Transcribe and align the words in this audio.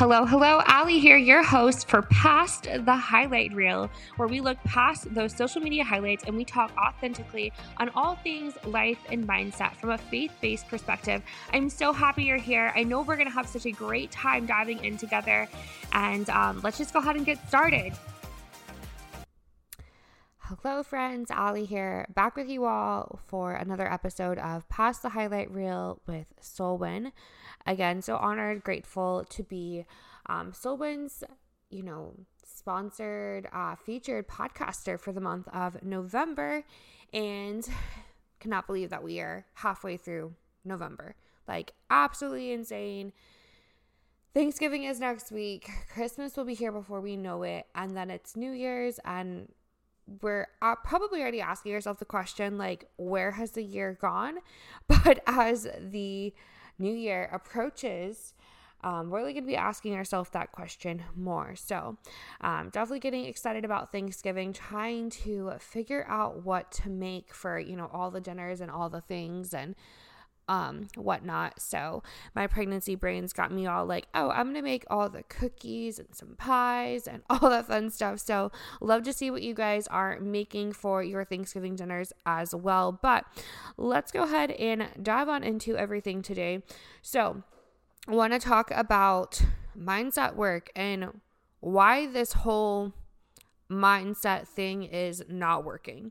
Hello, 0.00 0.24
hello, 0.24 0.62
Ally 0.64 0.92
here, 0.92 1.18
your 1.18 1.42
host 1.42 1.86
for 1.86 2.00
Past 2.00 2.66
the 2.86 2.96
Highlight 2.96 3.52
Reel, 3.52 3.90
where 4.16 4.28
we 4.28 4.40
look 4.40 4.56
past 4.64 5.12
those 5.14 5.36
social 5.36 5.60
media 5.60 5.84
highlights 5.84 6.24
and 6.24 6.34
we 6.34 6.42
talk 6.42 6.72
authentically 6.78 7.52
on 7.76 7.90
all 7.90 8.14
things 8.14 8.54
life 8.64 8.96
and 9.10 9.28
mindset 9.28 9.76
from 9.76 9.90
a 9.90 9.98
faith 9.98 10.32
based 10.40 10.66
perspective. 10.68 11.22
I'm 11.52 11.68
so 11.68 11.92
happy 11.92 12.24
you're 12.24 12.38
here. 12.38 12.72
I 12.74 12.82
know 12.82 13.02
we're 13.02 13.16
going 13.16 13.28
to 13.28 13.34
have 13.34 13.46
such 13.46 13.66
a 13.66 13.72
great 13.72 14.10
time 14.10 14.46
diving 14.46 14.82
in 14.82 14.96
together, 14.96 15.46
and 15.92 16.30
um, 16.30 16.62
let's 16.64 16.78
just 16.78 16.94
go 16.94 17.00
ahead 17.00 17.16
and 17.16 17.26
get 17.26 17.46
started. 17.46 17.92
Hello, 20.38 20.82
friends. 20.82 21.30
Ally 21.30 21.64
here, 21.64 22.06
back 22.14 22.36
with 22.36 22.48
you 22.48 22.64
all 22.64 23.20
for 23.26 23.52
another 23.52 23.92
episode 23.92 24.38
of 24.38 24.66
Past 24.70 25.02
the 25.02 25.10
Highlight 25.10 25.50
Reel 25.50 26.00
with 26.06 26.26
SOLWIN. 26.40 27.12
Again, 27.70 28.02
so 28.02 28.16
honored, 28.16 28.64
grateful 28.64 29.24
to 29.30 29.44
be 29.44 29.86
um, 30.26 30.52
you 31.70 31.82
know, 31.84 32.14
sponsored, 32.44 33.46
uh, 33.52 33.76
featured 33.76 34.26
podcaster 34.26 34.98
for 34.98 35.12
the 35.12 35.20
month 35.20 35.46
of 35.52 35.80
November, 35.84 36.64
and 37.12 37.68
cannot 38.40 38.66
believe 38.66 38.90
that 38.90 39.04
we 39.04 39.20
are 39.20 39.46
halfway 39.54 39.96
through 39.96 40.34
November. 40.64 41.14
Like, 41.46 41.74
absolutely 41.90 42.50
insane. 42.50 43.12
Thanksgiving 44.34 44.82
is 44.82 44.98
next 44.98 45.30
week. 45.30 45.70
Christmas 45.94 46.36
will 46.36 46.44
be 46.44 46.54
here 46.54 46.72
before 46.72 47.00
we 47.00 47.16
know 47.16 47.44
it. 47.44 47.66
And 47.76 47.96
then 47.96 48.10
it's 48.10 48.34
New 48.34 48.50
Year's, 48.50 48.98
and 49.04 49.46
we're 50.22 50.48
uh, 50.60 50.74
probably 50.74 51.20
already 51.20 51.40
asking 51.40 51.70
yourself 51.70 52.00
the 52.00 52.04
question 52.04 52.58
like 52.58 52.84
where 52.96 53.30
has 53.30 53.52
the 53.52 53.62
year 53.62 53.96
gone 54.00 54.38
but 54.88 55.22
as 55.24 55.68
the 55.78 56.34
new 56.80 56.94
year 56.94 57.28
approaches 57.32 58.34
um, 58.82 59.10
we're 59.10 59.18
really 59.18 59.32
going 59.34 59.44
to 59.44 59.48
be 59.48 59.56
asking 59.56 59.94
ourselves 59.94 60.30
that 60.30 60.52
question 60.52 61.02
more. 61.14 61.54
So, 61.54 61.98
um, 62.40 62.70
definitely 62.70 63.00
getting 63.00 63.26
excited 63.26 63.64
about 63.64 63.92
Thanksgiving, 63.92 64.52
trying 64.52 65.10
to 65.10 65.52
figure 65.58 66.06
out 66.08 66.44
what 66.44 66.72
to 66.72 66.88
make 66.88 67.34
for, 67.34 67.58
you 67.58 67.76
know, 67.76 67.90
all 67.92 68.10
the 68.10 68.20
dinners 68.20 68.60
and 68.60 68.70
all 68.70 68.88
the 68.88 69.02
things 69.02 69.52
and 69.52 69.74
um, 70.50 70.88
whatnot. 70.96 71.60
So 71.60 72.02
my 72.34 72.48
pregnancy 72.48 72.96
brains 72.96 73.32
got 73.32 73.52
me 73.52 73.66
all 73.66 73.86
like, 73.86 74.08
oh, 74.14 74.30
I'm 74.30 74.48
gonna 74.48 74.62
make 74.62 74.84
all 74.90 75.08
the 75.08 75.22
cookies 75.22 76.00
and 76.00 76.08
some 76.12 76.34
pies 76.36 77.06
and 77.06 77.22
all 77.30 77.48
that 77.48 77.68
fun 77.68 77.88
stuff. 77.88 78.18
So 78.18 78.50
love 78.80 79.04
to 79.04 79.12
see 79.12 79.30
what 79.30 79.42
you 79.42 79.54
guys 79.54 79.86
are 79.86 80.18
making 80.18 80.72
for 80.72 81.04
your 81.04 81.24
Thanksgiving 81.24 81.76
dinners 81.76 82.12
as 82.26 82.52
well. 82.52 82.90
But 82.90 83.24
let's 83.76 84.10
go 84.10 84.24
ahead 84.24 84.50
and 84.50 84.88
dive 85.00 85.28
on 85.28 85.44
into 85.44 85.76
everything 85.76 86.20
today. 86.20 86.64
So 87.00 87.44
I 88.08 88.14
want 88.14 88.32
to 88.32 88.40
talk 88.40 88.72
about 88.72 89.40
mindset 89.78 90.34
work 90.34 90.70
and 90.74 91.20
why 91.60 92.08
this 92.08 92.32
whole 92.32 92.92
mindset 93.70 94.48
thing 94.48 94.82
is 94.82 95.22
not 95.28 95.64
working. 95.64 96.10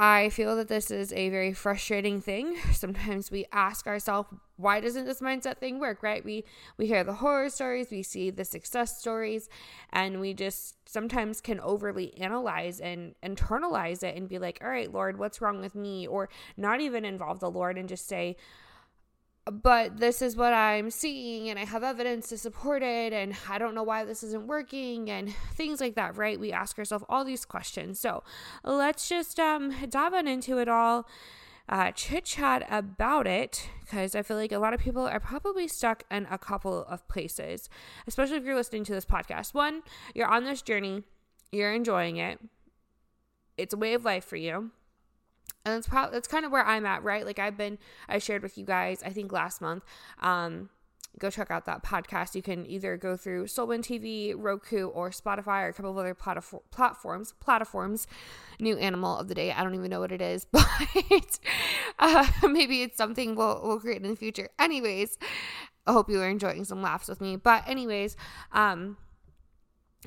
I 0.00 0.28
feel 0.28 0.54
that 0.54 0.68
this 0.68 0.92
is 0.92 1.12
a 1.12 1.28
very 1.28 1.52
frustrating 1.52 2.20
thing. 2.20 2.56
Sometimes 2.72 3.32
we 3.32 3.46
ask 3.52 3.88
ourselves, 3.88 4.28
why 4.56 4.78
doesn't 4.78 5.06
this 5.06 5.20
mindset 5.20 5.58
thing 5.58 5.80
work, 5.80 6.04
right? 6.04 6.24
We 6.24 6.44
we 6.76 6.86
hear 6.86 7.02
the 7.02 7.14
horror 7.14 7.48
stories, 7.48 7.88
we 7.90 8.04
see 8.04 8.30
the 8.30 8.44
success 8.44 8.98
stories, 9.00 9.48
and 9.92 10.20
we 10.20 10.34
just 10.34 10.76
sometimes 10.88 11.40
can 11.40 11.58
overly 11.60 12.16
analyze 12.16 12.78
and 12.80 13.16
internalize 13.24 14.04
it 14.04 14.16
and 14.16 14.28
be 14.28 14.38
like, 14.38 14.60
"All 14.62 14.70
right, 14.70 14.92
Lord, 14.92 15.18
what's 15.18 15.40
wrong 15.40 15.60
with 15.60 15.74
me?" 15.74 16.06
or 16.06 16.28
not 16.56 16.80
even 16.80 17.04
involve 17.04 17.40
the 17.40 17.50
Lord 17.50 17.76
and 17.76 17.88
just 17.88 18.06
say, 18.06 18.36
but 19.50 19.98
this 19.98 20.22
is 20.22 20.36
what 20.36 20.52
I'm 20.52 20.90
seeing 20.90 21.48
and 21.48 21.58
I 21.58 21.64
have 21.64 21.82
evidence 21.82 22.28
to 22.28 22.38
support 22.38 22.82
it 22.82 23.12
and 23.12 23.34
I 23.48 23.58
don't 23.58 23.74
know 23.74 23.82
why 23.82 24.04
this 24.04 24.22
isn't 24.22 24.46
working 24.46 25.10
and 25.10 25.34
things 25.54 25.80
like 25.80 25.94
that, 25.94 26.16
right? 26.16 26.38
We 26.38 26.52
ask 26.52 26.78
ourselves 26.78 27.04
all 27.08 27.24
these 27.24 27.44
questions. 27.44 28.00
So 28.00 28.22
let's 28.64 29.08
just 29.08 29.38
um, 29.38 29.74
dive 29.88 30.14
on 30.14 30.28
into 30.28 30.58
it 30.58 30.68
all, 30.68 31.08
uh, 31.68 31.92
chit 31.92 32.24
chat 32.24 32.66
about 32.70 33.26
it 33.26 33.68
because 33.80 34.14
I 34.14 34.22
feel 34.22 34.36
like 34.36 34.52
a 34.52 34.58
lot 34.58 34.74
of 34.74 34.80
people 34.80 35.06
are 35.06 35.20
probably 35.20 35.68
stuck 35.68 36.04
in 36.10 36.26
a 36.30 36.38
couple 36.38 36.84
of 36.84 37.06
places, 37.08 37.68
especially 38.06 38.36
if 38.36 38.44
you're 38.44 38.56
listening 38.56 38.84
to 38.84 38.92
this 38.92 39.04
podcast. 39.04 39.54
One, 39.54 39.82
you're 40.14 40.28
on 40.28 40.44
this 40.44 40.62
journey, 40.62 41.04
you're 41.52 41.72
enjoying 41.72 42.16
it, 42.16 42.38
it's 43.56 43.74
a 43.74 43.76
way 43.76 43.94
of 43.94 44.04
life 44.04 44.24
for 44.24 44.36
you 44.36 44.70
and 45.64 45.74
that's 45.74 45.88
probably 45.88 46.14
that's 46.14 46.28
kind 46.28 46.44
of 46.44 46.52
where 46.52 46.64
I'm 46.64 46.86
at, 46.86 47.02
right? 47.02 47.24
Like 47.24 47.38
I've 47.38 47.56
been 47.56 47.78
I 48.08 48.18
shared 48.18 48.42
with 48.42 48.56
you 48.58 48.64
guys 48.64 49.02
I 49.02 49.10
think 49.10 49.32
last 49.32 49.60
month. 49.60 49.84
Um 50.20 50.70
go 51.18 51.30
check 51.30 51.50
out 51.50 51.66
that 51.66 51.82
podcast. 51.82 52.34
You 52.34 52.42
can 52.42 52.66
either 52.66 52.96
go 52.96 53.16
through 53.16 53.46
SOLWIN 53.46 53.82
TV, 53.82 54.34
Roku, 54.36 54.86
or 54.86 55.10
Spotify, 55.10 55.64
or 55.64 55.68
a 55.68 55.72
couple 55.72 55.90
of 55.90 55.98
other 55.98 56.14
platform, 56.14 56.62
platforms. 56.70 57.34
Platforms. 57.40 58.06
New 58.60 58.76
animal 58.78 59.16
of 59.18 59.28
the 59.28 59.34
day. 59.34 59.52
I 59.52 59.62
don't 59.62 59.74
even 59.74 59.90
know 59.90 60.00
what 60.00 60.12
it 60.12 60.22
is, 60.22 60.44
but 60.52 61.38
uh, 61.98 62.26
maybe 62.48 62.82
it's 62.82 62.96
something 62.96 63.34
we'll 63.34 63.60
we'll 63.62 63.80
create 63.80 64.02
in 64.02 64.08
the 64.08 64.16
future. 64.16 64.48
Anyways, 64.58 65.18
I 65.86 65.92
hope 65.92 66.10
you 66.10 66.20
are 66.20 66.28
enjoying 66.28 66.64
some 66.64 66.82
laughs 66.82 67.08
with 67.08 67.20
me. 67.20 67.36
But 67.36 67.66
anyways, 67.68 68.16
um 68.52 68.96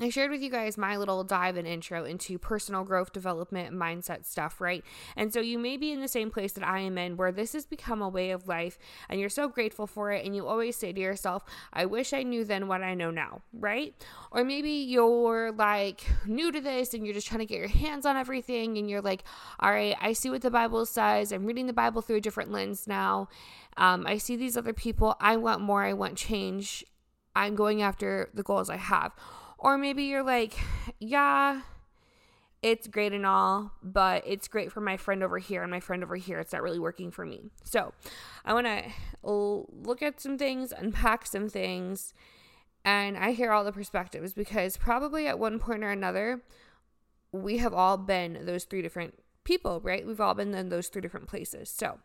I 0.00 0.08
shared 0.08 0.30
with 0.30 0.40
you 0.40 0.48
guys 0.48 0.78
my 0.78 0.96
little 0.96 1.22
dive 1.22 1.58
and 1.58 1.68
intro 1.68 2.04
into 2.04 2.38
personal 2.38 2.82
growth 2.82 3.12
development 3.12 3.74
mindset 3.74 4.24
stuff, 4.24 4.58
right? 4.58 4.82
And 5.16 5.34
so 5.34 5.40
you 5.40 5.58
may 5.58 5.76
be 5.76 5.92
in 5.92 6.00
the 6.00 6.08
same 6.08 6.30
place 6.30 6.52
that 6.52 6.66
I 6.66 6.78
am 6.78 6.96
in 6.96 7.18
where 7.18 7.30
this 7.30 7.52
has 7.52 7.66
become 7.66 8.00
a 8.00 8.08
way 8.08 8.30
of 8.30 8.48
life 8.48 8.78
and 9.10 9.20
you're 9.20 9.28
so 9.28 9.48
grateful 9.48 9.86
for 9.86 10.10
it. 10.10 10.24
And 10.24 10.34
you 10.34 10.46
always 10.46 10.76
say 10.76 10.94
to 10.94 11.00
yourself, 11.00 11.44
I 11.74 11.84
wish 11.84 12.14
I 12.14 12.22
knew 12.22 12.42
then 12.42 12.68
what 12.68 12.82
I 12.82 12.94
know 12.94 13.10
now, 13.10 13.42
right? 13.52 13.94
Or 14.30 14.44
maybe 14.44 14.70
you're 14.70 15.52
like 15.52 16.06
new 16.24 16.50
to 16.50 16.60
this 16.62 16.94
and 16.94 17.04
you're 17.04 17.14
just 17.14 17.26
trying 17.26 17.40
to 17.40 17.46
get 17.46 17.58
your 17.58 17.68
hands 17.68 18.06
on 18.06 18.16
everything 18.16 18.78
and 18.78 18.88
you're 18.88 19.02
like, 19.02 19.24
all 19.60 19.72
right, 19.72 19.94
I 20.00 20.14
see 20.14 20.30
what 20.30 20.40
the 20.40 20.50
Bible 20.50 20.86
says. 20.86 21.32
I'm 21.32 21.44
reading 21.44 21.66
the 21.66 21.74
Bible 21.74 22.00
through 22.00 22.16
a 22.16 22.20
different 22.22 22.50
lens 22.50 22.86
now. 22.86 23.28
Um, 23.76 24.06
I 24.06 24.16
see 24.16 24.36
these 24.36 24.56
other 24.56 24.72
people. 24.72 25.16
I 25.20 25.36
want 25.36 25.60
more. 25.60 25.84
I 25.84 25.92
want 25.92 26.16
change. 26.16 26.82
I'm 27.36 27.54
going 27.54 27.82
after 27.82 28.30
the 28.32 28.42
goals 28.42 28.70
I 28.70 28.76
have 28.76 29.12
or 29.62 29.78
maybe 29.78 30.02
you're 30.02 30.24
like, 30.24 30.54
yeah, 30.98 31.62
it's 32.62 32.88
great 32.88 33.12
and 33.12 33.24
all, 33.24 33.72
but 33.80 34.24
it's 34.26 34.48
great 34.48 34.72
for 34.72 34.80
my 34.80 34.96
friend 34.96 35.22
over 35.22 35.38
here 35.38 35.62
and 35.62 35.70
my 35.70 35.78
friend 35.78 36.02
over 36.02 36.16
here. 36.16 36.40
It's 36.40 36.52
not 36.52 36.62
really 36.62 36.80
working 36.80 37.12
for 37.12 37.24
me. 37.24 37.44
So 37.62 37.94
I 38.44 38.54
want 38.54 38.66
to 38.66 39.66
look 39.72 40.02
at 40.02 40.20
some 40.20 40.36
things, 40.36 40.72
unpack 40.76 41.26
some 41.26 41.48
things, 41.48 42.12
and 42.84 43.16
I 43.16 43.32
hear 43.32 43.52
all 43.52 43.62
the 43.62 43.72
perspectives 43.72 44.34
because 44.34 44.76
probably 44.76 45.28
at 45.28 45.38
one 45.38 45.60
point 45.60 45.84
or 45.84 45.90
another, 45.90 46.42
we 47.30 47.58
have 47.58 47.72
all 47.72 47.96
been 47.96 48.40
those 48.44 48.64
three 48.64 48.82
different 48.82 49.14
people, 49.44 49.80
right? 49.80 50.04
We've 50.04 50.20
all 50.20 50.34
been 50.34 50.52
in 50.54 50.70
those 50.70 50.88
three 50.88 51.02
different 51.02 51.28
places. 51.28 51.70
So, 51.70 52.00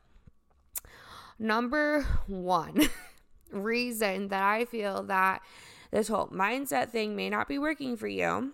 number 1.40 2.04
one 2.28 2.90
reason 3.52 4.28
that 4.28 4.44
I 4.44 4.66
feel 4.66 5.02
that 5.04 5.42
this 5.92 6.08
whole 6.08 6.28
mindset 6.28 6.90
thing 6.90 7.16
may 7.16 7.30
not 7.30 7.48
be 7.48 7.58
working 7.58 7.98
for 7.98 8.08
you 8.08 8.54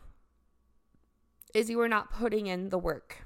is 1.54 1.70
you 1.70 1.80
are 1.82 1.90
not 1.90 2.12
putting 2.12 2.48
in 2.48 2.70
the 2.70 2.78
work. 2.78 3.24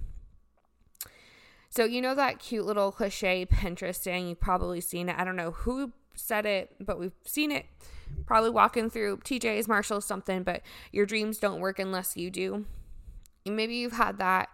So, 1.70 1.86
you 1.86 2.02
know 2.02 2.16
that 2.16 2.40
cute 2.40 2.66
little 2.66 2.92
cliche 2.92 3.46
Pinterest 3.46 3.98
thing? 3.98 4.30
You've 4.30 4.40
probably 4.40 4.82
seen 4.82 5.10
it. 5.10 5.16
I 5.18 5.24
don't 5.24 5.36
know 5.36 5.52
who 5.52 5.94
said 6.16 6.46
it, 6.46 6.76
but 6.80 7.00
we've 7.00 7.14
seen 7.26 7.52
it. 7.52 7.66
Probably 8.26 8.50
walking 8.50 8.90
through 8.90 9.18
TJ's, 9.18 9.68
Marshalls, 9.68 10.06
something, 10.06 10.44
but 10.44 10.62
your 10.92 11.06
dreams 11.06 11.38
don't 11.38 11.60
work 11.60 11.78
unless 11.78 12.18
you 12.18 12.32
do. 12.32 12.66
Maybe 13.46 13.76
you've 13.76 13.94
had 13.94 14.18
that 14.18 14.50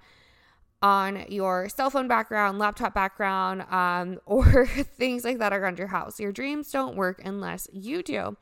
on 0.81 1.25
your 1.29 1.69
cell 1.69 1.89
phone 1.89 2.07
background, 2.07 2.59
laptop 2.59 2.93
background, 2.93 3.61
um, 3.71 4.19
or 4.25 4.67
things 4.67 5.23
like 5.23 5.39
that 5.39 5.53
around 5.53 5.79
your 5.79 5.87
house. 5.87 6.19
Your 6.19 6.31
dreams 6.31 6.69
don't 6.71 6.95
work 6.95 7.21
unless 7.23 7.67
you 7.71 8.03
do. 8.03 8.37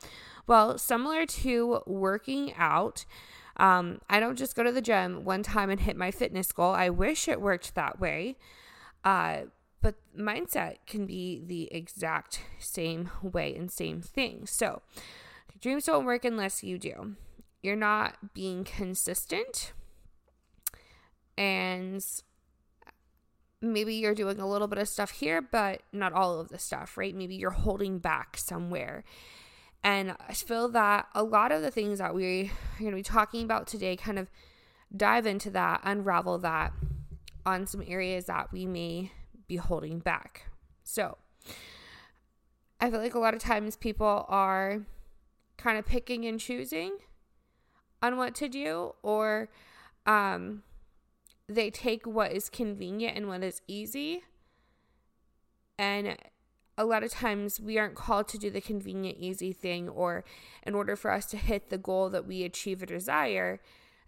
Well, 0.52 0.78
similar 0.78 1.26
to 1.26 1.82
working 1.88 2.54
out, 2.56 3.06
um, 3.56 4.02
I 4.10 4.20
don't 4.20 4.38
just 4.38 4.54
go 4.54 4.64
to 4.64 4.72
the 4.74 4.82
gym 4.82 5.24
one 5.24 5.44
time 5.44 5.70
and 5.70 5.80
hit 5.80 5.96
my 5.96 6.12
fitness 6.12 6.52
goal. 6.52 6.74
I 6.74 6.90
wish 6.90 7.30
it 7.30 7.40
worked 7.40 7.74
that 7.76 8.02
way. 8.02 8.36
Uh, 9.06 9.44
but 9.82 9.96
mindset 10.14 10.80
can 10.86 11.06
be 11.06 11.42
the 11.42 11.74
exact 11.74 12.42
same 12.60 13.12
way 13.22 13.56
and 13.56 13.72
same 13.72 14.02
thing. 14.02 14.46
So, 14.46 14.82
dreams 15.62 15.86
don't 15.86 16.04
work 16.04 16.26
unless 16.26 16.66
you 16.66 16.78
do. 16.78 17.16
You're 17.64 17.78
not 17.78 18.34
being 18.34 18.66
consistent. 18.66 19.72
And 21.38 22.06
maybe 23.62 23.94
you're 23.94 24.14
doing 24.14 24.42
a 24.42 24.50
little 24.50 24.68
bit 24.68 24.80
of 24.80 24.90
stuff 24.90 25.12
here, 25.12 25.42
but 25.42 25.84
not 25.94 26.12
all 26.12 26.42
of 26.42 26.50
the 26.50 26.60
stuff, 26.60 26.98
right? 26.98 27.16
Maybe 27.16 27.36
you're 27.36 27.52
holding 27.52 28.00
back 28.00 28.36
somewhere. 28.36 29.06
And 29.84 30.16
I 30.28 30.34
feel 30.34 30.70
that 30.70 31.08
a 31.16 31.24
lot 31.24 31.52
of 31.52 31.62
the 31.62 31.72
things 31.72 32.00
that 32.00 32.14
we 32.14 32.42
are 32.42 32.80
going 32.80 32.92
to 32.92 32.96
be 32.96 33.04
talking 33.04 33.44
about 33.44 33.66
today 33.68 33.96
kind 33.96 34.20
of 34.20 34.30
dive 34.96 35.26
into 35.26 35.50
that, 35.52 35.82
unravel 35.84 36.38
that 36.40 36.74
on 37.46 37.66
some 37.66 37.84
areas 37.88 38.26
that 38.26 38.52
we 38.52 38.66
may 38.66 39.12
be 39.48 39.56
holding 39.56 40.00
back. 40.00 40.50
So, 40.84 41.18
I 42.80 42.90
feel 42.90 43.00
like 43.00 43.16
a 43.16 43.20
lot 43.20 43.34
of 43.34 43.40
times 43.40 43.76
people 43.76 44.26
are 44.28 44.82
kind 45.58 45.78
of 45.78 45.86
picking 45.86 46.26
and 46.26 46.40
choosing 46.40 46.98
on 48.02 48.18
what 48.18 48.34
to 48.36 48.50
do, 48.50 48.94
or 49.04 49.50
um, 50.06 50.64
they 51.48 51.70
take 51.70 52.08
what 52.08 52.32
is 52.32 52.50
convenient 52.50 53.16
and 53.16 53.28
what 53.28 53.44
is 53.44 53.62
easy. 53.68 54.24
And 55.78 56.18
a 56.78 56.86
lot 56.86 57.04
of 57.04 57.12
times 57.12 57.60
we 57.60 57.78
aren't 57.78 57.96
called 57.96 58.28
to 58.30 58.38
do 58.38 58.50
the 58.50 58.62
convenient, 58.62 59.18
easy 59.20 59.52
thing, 59.54 59.90
or 59.90 60.24
in 60.64 60.74
order 60.74 60.96
for 60.96 61.12
us 61.12 61.26
to 61.28 61.38
hit 61.38 61.70
the 61.70 61.78
goal 61.78 62.10
that 62.10 62.26
we 62.26 62.44
achieve 62.44 62.82
or 62.82 62.86
desire, 62.86 63.60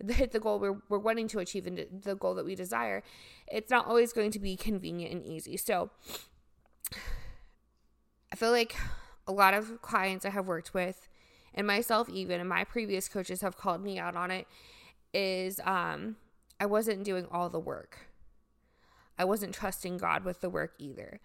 hit 0.07 0.31
the 0.31 0.39
goal 0.39 0.59
we're, 0.59 0.81
we're 0.89 0.97
wanting 0.97 1.27
to 1.29 1.39
achieve 1.39 1.67
and 1.67 1.85
the 2.03 2.15
goal 2.15 2.33
that 2.35 2.45
we 2.45 2.55
desire, 2.55 3.03
it's 3.47 3.69
not 3.69 3.87
always 3.87 4.13
going 4.13 4.31
to 4.31 4.39
be 4.39 4.55
convenient 4.55 5.13
and 5.13 5.25
easy. 5.25 5.57
So 5.57 5.91
I 8.31 8.35
feel 8.35 8.51
like 8.51 8.75
a 9.27 9.31
lot 9.31 9.53
of 9.53 9.81
clients 9.81 10.25
I 10.25 10.29
have 10.29 10.47
worked 10.47 10.73
with, 10.73 11.07
and 11.53 11.67
myself 11.67 12.09
even, 12.09 12.39
and 12.39 12.49
my 12.49 12.63
previous 12.63 13.07
coaches 13.07 13.41
have 13.41 13.57
called 13.57 13.83
me 13.83 13.99
out 13.99 14.15
on 14.15 14.31
it, 14.31 14.47
is 15.13 15.59
um, 15.63 16.15
I 16.59 16.65
wasn't 16.65 17.03
doing 17.03 17.27
all 17.31 17.49
the 17.49 17.59
work. 17.59 18.07
I 19.17 19.25
wasn't 19.25 19.53
trusting 19.53 19.97
God 19.97 20.23
with 20.25 20.41
the 20.41 20.49
work 20.49 20.73
either. 20.79 21.19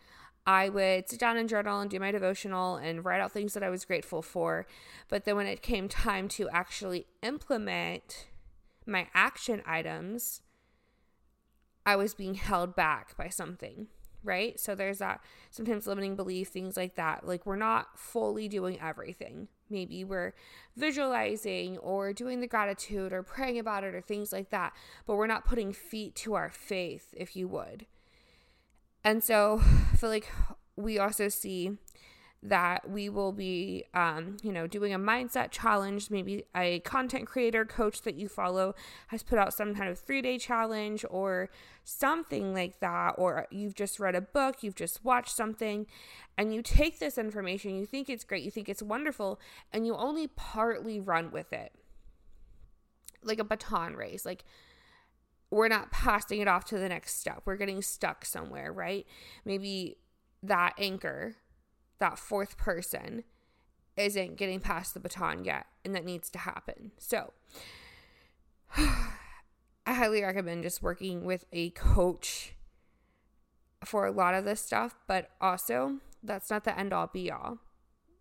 I 0.49 0.71
would 0.71 1.11
sit 1.11 1.21
down 1.21 1.37
and 1.37 1.47
journal 1.47 1.81
and 1.81 1.91
do 1.91 2.01
my 2.01 2.11
devotional 2.11 2.77
and 2.77 3.05
write 3.05 3.21
out 3.21 3.33
things 3.33 3.53
that 3.53 3.63
I 3.63 3.69
was 3.69 3.85
grateful 3.85 4.23
for. 4.23 4.67
But 5.11 5.27
then 5.27 5.37
when 5.37 5.47
it 5.47 5.61
came 5.61 5.91
time 5.91 6.27
to 6.29 6.49
actually 6.49 7.05
implement 7.23 8.29
my 8.87 9.09
action 9.13 9.63
items, 9.67 10.41
I 11.85 11.97
was 11.97 12.15
being 12.15 12.33
held 12.33 12.75
back 12.75 13.15
by 13.15 13.29
something 13.29 13.89
right? 14.25 14.59
So 14.59 14.75
there's 14.75 14.99
that 14.99 15.23
sometimes 15.51 15.87
limiting 15.87 16.17
belief, 16.17 16.49
things 16.49 16.77
like 16.77 16.97
that. 16.97 17.27
Like 17.27 17.47
we're 17.47 17.57
not 17.57 17.97
fully 17.97 18.49
doing 18.49 18.79
everything. 18.81 19.47
Maybe 19.71 20.03
we're 20.03 20.35
visualizing 20.77 21.79
or 21.79 22.13
doing 22.13 22.41
the 22.41 22.49
gratitude 22.49 23.13
or 23.13 23.23
praying 23.23 23.61
about 23.61 23.85
it 23.85 23.95
or 23.95 24.01
things 24.01 24.33
like 24.33 24.51
that, 24.51 24.75
but 25.07 25.15
we're 25.15 25.29
not 25.29 25.45
putting 25.45 25.73
feet 25.73 26.17
to 26.17 26.35
our 26.35 26.51
faith, 26.51 27.15
if 27.17 27.37
you 27.37 27.47
would. 27.49 27.87
And 29.05 29.23
so 29.23 29.61
I 29.93 29.97
feel 29.97 30.11
like 30.11 30.31
we 30.77 30.99
also 30.99 31.29
see 31.29 31.79
that 32.41 32.89
we 32.89 33.09
will 33.09 33.33
be, 33.33 33.85
um, 33.95 34.37
you 34.43 34.53
know, 34.53 34.69
doing 34.69 34.95
a 34.95 34.99
mindset 34.99 35.51
challenge. 35.51 36.09
Maybe 36.11 36.45
a 36.55 36.79
content 36.81 37.27
creator 37.27 37.65
coach 37.65 38.03
that 38.03 38.15
you 38.15 38.29
follow 38.29 38.75
has 39.09 39.25
put 39.25 39.39
out 39.39 39.53
some 39.53 39.75
kind 39.75 39.89
of 39.89 39.99
three 39.99 40.23
day 40.23 40.39
challenge 40.39 41.05
or 41.11 41.51
something 41.83 42.55
like 42.55 42.79
that. 42.79 43.15
Or 43.19 43.47
you've 43.51 43.75
just 43.75 43.99
read 43.99 44.15
a 44.15 44.21
book, 44.21 44.63
you've 44.63 44.77
just 44.77 45.05
watched 45.05 45.35
something, 45.35 45.87
and 46.37 46.55
you 46.55 46.63
take 46.63 47.01
this 47.01 47.19
information, 47.19 47.75
you 47.75 47.87
think 47.87 48.09
it's 48.09 48.25
great, 48.25 48.45
you 48.45 48.53
think 48.53 48.69
it's 48.69 48.83
wonderful, 48.83 49.41
and 49.73 49.85
you 49.85 49.97
only 49.97 50.29
partly 50.29 51.01
run 51.01 51.33
with 51.33 51.53
it. 51.53 51.73
Like 53.25 53.41
a 53.41 53.45
baton 53.45 53.97
race. 53.97 54.25
Like, 54.25 54.45
we're 55.51 55.69
not 55.69 55.91
passing 55.91 56.41
it 56.41 56.49
off 56.49 56.65
to 56.67 56.79
the 56.79 56.89
next 56.89 57.19
step. 57.19 57.43
We're 57.45 57.57
getting 57.57 57.83
stuck 57.83 58.25
somewhere, 58.25 58.73
right? 58.73 59.07
Maybe 59.45 59.97
that 60.43 60.75
anchor 60.79 61.37
that 61.99 62.19
fourth 62.19 62.57
person 62.57 63.25
isn't 63.97 64.37
getting 64.37 64.61
past 64.61 64.95
the 64.95 65.01
baton 65.01 65.45
yet, 65.45 65.67
and 65.85 65.95
that 65.95 66.05
needs 66.05 66.31
to 66.31 66.39
happen. 66.39 66.93
So, 66.99 67.33
I 68.77 69.95
highly 69.95 70.23
recommend 70.23 70.63
just 70.63 70.83
working 70.83 71.25
with 71.25 71.45
a 71.53 71.71
coach 71.71 72.55
for 73.85 74.07
a 74.07 74.13
lot 74.13 74.35
of 74.35 74.45
this 74.45 74.61
stuff, 74.61 74.95
but 75.07 75.31
also 75.41 75.99
that's 76.23 76.51
not 76.51 76.65
the 76.65 76.79
end 76.79 76.93
all 76.93 77.09
be 77.09 77.31
all. 77.31 77.59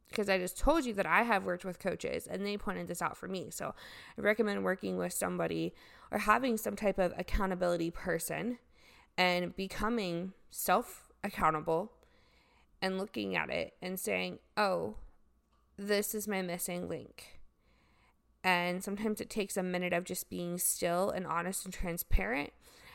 Because 0.09 0.29
I 0.29 0.37
just 0.37 0.57
told 0.57 0.85
you 0.85 0.93
that 0.93 1.05
I 1.05 1.23
have 1.23 1.43
worked 1.43 1.65
with 1.65 1.79
coaches 1.79 2.27
and 2.27 2.45
they 2.45 2.57
pointed 2.57 2.87
this 2.87 3.01
out 3.01 3.17
for 3.17 3.27
me. 3.27 3.47
So 3.49 3.73
I 4.17 4.21
recommend 4.21 4.63
working 4.63 4.97
with 4.97 5.13
somebody 5.13 5.73
or 6.11 6.19
having 6.19 6.57
some 6.57 6.75
type 6.75 6.97
of 6.97 7.13
accountability 7.17 7.91
person 7.91 8.57
and 9.17 9.55
becoming 9.55 10.33
self 10.49 11.09
accountable 11.23 11.91
and 12.81 12.97
looking 12.97 13.35
at 13.35 13.49
it 13.49 13.73
and 13.81 13.99
saying, 13.99 14.39
oh, 14.55 14.95
this 15.77 16.15
is 16.15 16.27
my 16.27 16.41
missing 16.41 16.87
link. 16.87 17.39
And 18.43 18.83
sometimes 18.83 19.19
it 19.19 19.29
takes 19.29 19.57
a 19.57 19.63
minute 19.63 19.93
of 19.93 20.03
just 20.05 20.29
being 20.29 20.57
still 20.57 21.09
and 21.09 21.27
honest 21.27 21.65
and 21.65 21.73
transparent. 21.73 22.51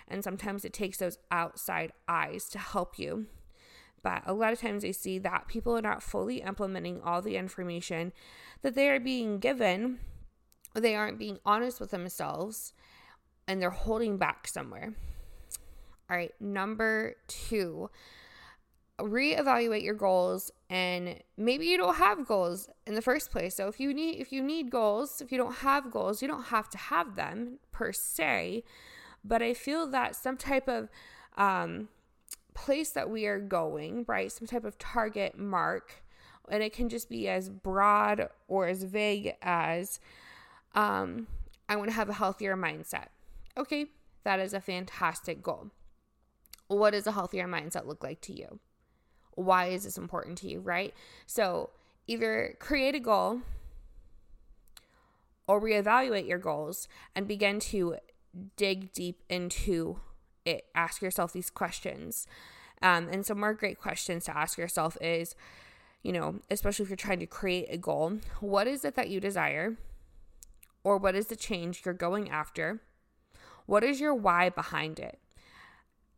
And 0.09 0.25
sometimes 0.25 0.65
it 0.65 0.73
takes 0.73 0.99
those 0.99 1.19
outside 1.31 1.93
eyes 2.09 2.49
to 2.51 2.59
help 2.59 2.99
you. 2.99 3.27
But 4.03 4.23
a 4.27 4.33
lot 4.33 4.53
of 4.53 4.61
times 4.61 4.85
I 4.85 4.91
see 4.91 5.19
that 5.19 5.49
people 5.49 5.77
are 5.77 5.83
not 5.83 6.03
fully 6.03 6.43
implementing 6.43 7.01
all 7.03 7.23
the 7.23 7.37
information 7.37 8.13
that 8.63 8.75
they 8.75 8.89
are 8.89 9.01
being 9.01 9.39
given. 9.39 10.01
They 10.75 10.95
aren't 10.95 11.19
being 11.19 11.39
honest 11.45 11.81
with 11.81 11.91
themselves 11.91 12.73
and 13.47 13.61
they're 13.61 13.71
holding 13.71 14.19
back 14.19 14.49
somewhere. 14.49 14.95
All 16.11 16.17
right, 16.17 16.33
number 16.41 17.15
two 17.29 17.91
reevaluate 19.01 19.83
your 19.83 19.95
goals 19.95 20.51
and 20.71 21.17
maybe 21.37 21.67
you 21.67 21.77
don't 21.77 21.97
have 21.97 22.27
goals 22.27 22.69
in 22.87 22.95
the 22.95 23.03
first 23.03 23.33
place 23.33 23.57
so 23.57 23.67
if 23.67 23.81
you 23.81 23.93
need 23.93 24.21
if 24.21 24.33
you 24.33 24.43
need 24.43 24.71
goals 24.71 25.21
if 25.21 25.33
you 25.33 25.39
don't 25.39 25.57
have 25.57 25.91
goals 25.91 26.23
you 26.23 26.29
don't 26.29 26.45
have 26.45 26.69
to 26.69 26.79
have 26.79 27.17
them 27.17 27.59
per 27.73 27.93
se 27.93 28.63
but 29.25 29.43
i 29.43 29.53
feel 29.53 29.87
that 29.87 30.15
some 30.15 30.37
type 30.37 30.69
of 30.69 30.89
um, 31.37 31.89
place 32.55 32.91
that 32.91 33.11
we 33.11 33.27
are 33.27 33.39
going 33.39 34.05
right? 34.07 34.31
Some 34.31 34.47
type 34.47 34.65
of 34.65 34.79
target 34.79 35.39
mark 35.39 36.03
and 36.49 36.63
it 36.63 36.73
can 36.73 36.89
just 36.89 37.09
be 37.09 37.29
as 37.29 37.49
broad 37.49 38.29
or 38.49 38.67
as 38.67 38.83
vague 38.83 39.35
as 39.43 40.01
um, 40.75 41.27
i 41.69 41.77
want 41.77 41.89
to 41.89 41.95
have 41.95 42.09
a 42.09 42.15
healthier 42.15 42.57
mindset. 42.57 43.07
Okay 43.57 43.87
that 44.25 44.41
is 44.41 44.55
a 44.55 44.61
fantastic 44.61 45.43
goal. 45.43 45.71
What 46.69 46.93
does 46.93 47.07
a 47.07 47.13
healthier 47.13 47.47
mindset 47.47 47.87
look 47.87 48.03
like 48.03 48.21
to 48.23 48.33
you? 48.33 48.61
Why 49.35 49.67
is 49.67 49.85
this 49.85 49.99
important 49.99 50.39
to 50.39 50.49
you, 50.49 50.61
right? 50.61 50.95
So 51.27 51.71
either 52.07 52.57
create 52.59 52.95
a 52.95 53.01
goal 53.01 53.41
or 55.47 55.61
reevaluate 55.61 56.29
your 56.29 56.39
goals 56.39 56.89
and 57.15 57.27
begin 57.27 57.59
to 57.61 57.97
dig 58.57 58.93
deep 58.93 59.23
into 59.29 60.01
it. 60.45 60.67
Ask 60.75 61.03
yourself 61.03 61.33
these 61.33 61.51
questions. 61.51 62.27
Um, 62.83 63.09
and 63.09 63.25
some 63.25 63.41
more 63.41 63.55
great 63.55 63.79
questions 63.79 64.25
to 64.25 64.37
ask 64.37 64.59
yourself 64.59 64.97
is, 65.01 65.35
you 66.03 66.13
know, 66.13 66.41
especially 66.51 66.83
if 66.83 66.89
you're 66.91 66.97
trying 66.97 67.21
to 67.21 67.27
create 67.27 67.67
a 67.71 67.77
goal, 67.77 68.19
what 68.41 68.67
is 68.67 68.85
it 68.85 68.95
that 68.97 69.09
you 69.09 69.21
desire? 69.21 69.77
Or 70.85 70.97
what 70.97 71.15
is 71.15 71.29
the 71.29 71.37
change 71.37 71.83
you're 71.85 71.95
going 71.95 72.29
after? 72.29 72.81
What 73.67 73.85
is 73.85 74.01
your 74.01 74.15
why 74.15 74.49
behind 74.49 74.99
it? 74.99 75.21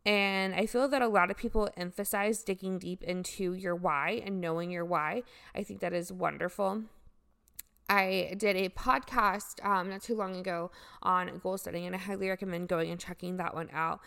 And 0.05 0.53
I 0.53 0.65
feel 0.65 0.87
that 0.87 1.01
a 1.01 1.07
lot 1.07 1.31
of 1.31 1.37
people 1.37 1.69
emphasize 1.75 2.43
digging 2.43 2.77
deep 2.77 3.03
into 3.03 3.53
your 3.53 3.75
why 3.75 4.21
and 4.23 4.39
knowing 4.39 4.71
your 4.71 4.85
why. 4.85 5.23
I 5.55 5.63
think 5.63 5.79
that 5.79 5.93
is 5.93 6.11
wonderful. 6.11 6.83
I 7.89 8.33
did 8.37 8.55
a 8.55 8.69
podcast 8.69 9.63
um, 9.63 9.89
not 9.89 10.01
too 10.01 10.15
long 10.15 10.35
ago 10.35 10.71
on 11.03 11.39
goal 11.39 11.57
setting, 11.57 11.85
and 11.85 11.95
I 11.95 11.99
highly 11.99 12.29
recommend 12.29 12.67
going 12.67 12.91
and 12.91 12.99
checking 12.99 13.37
that 13.37 13.53
one 13.53 13.69
out. 13.71 13.99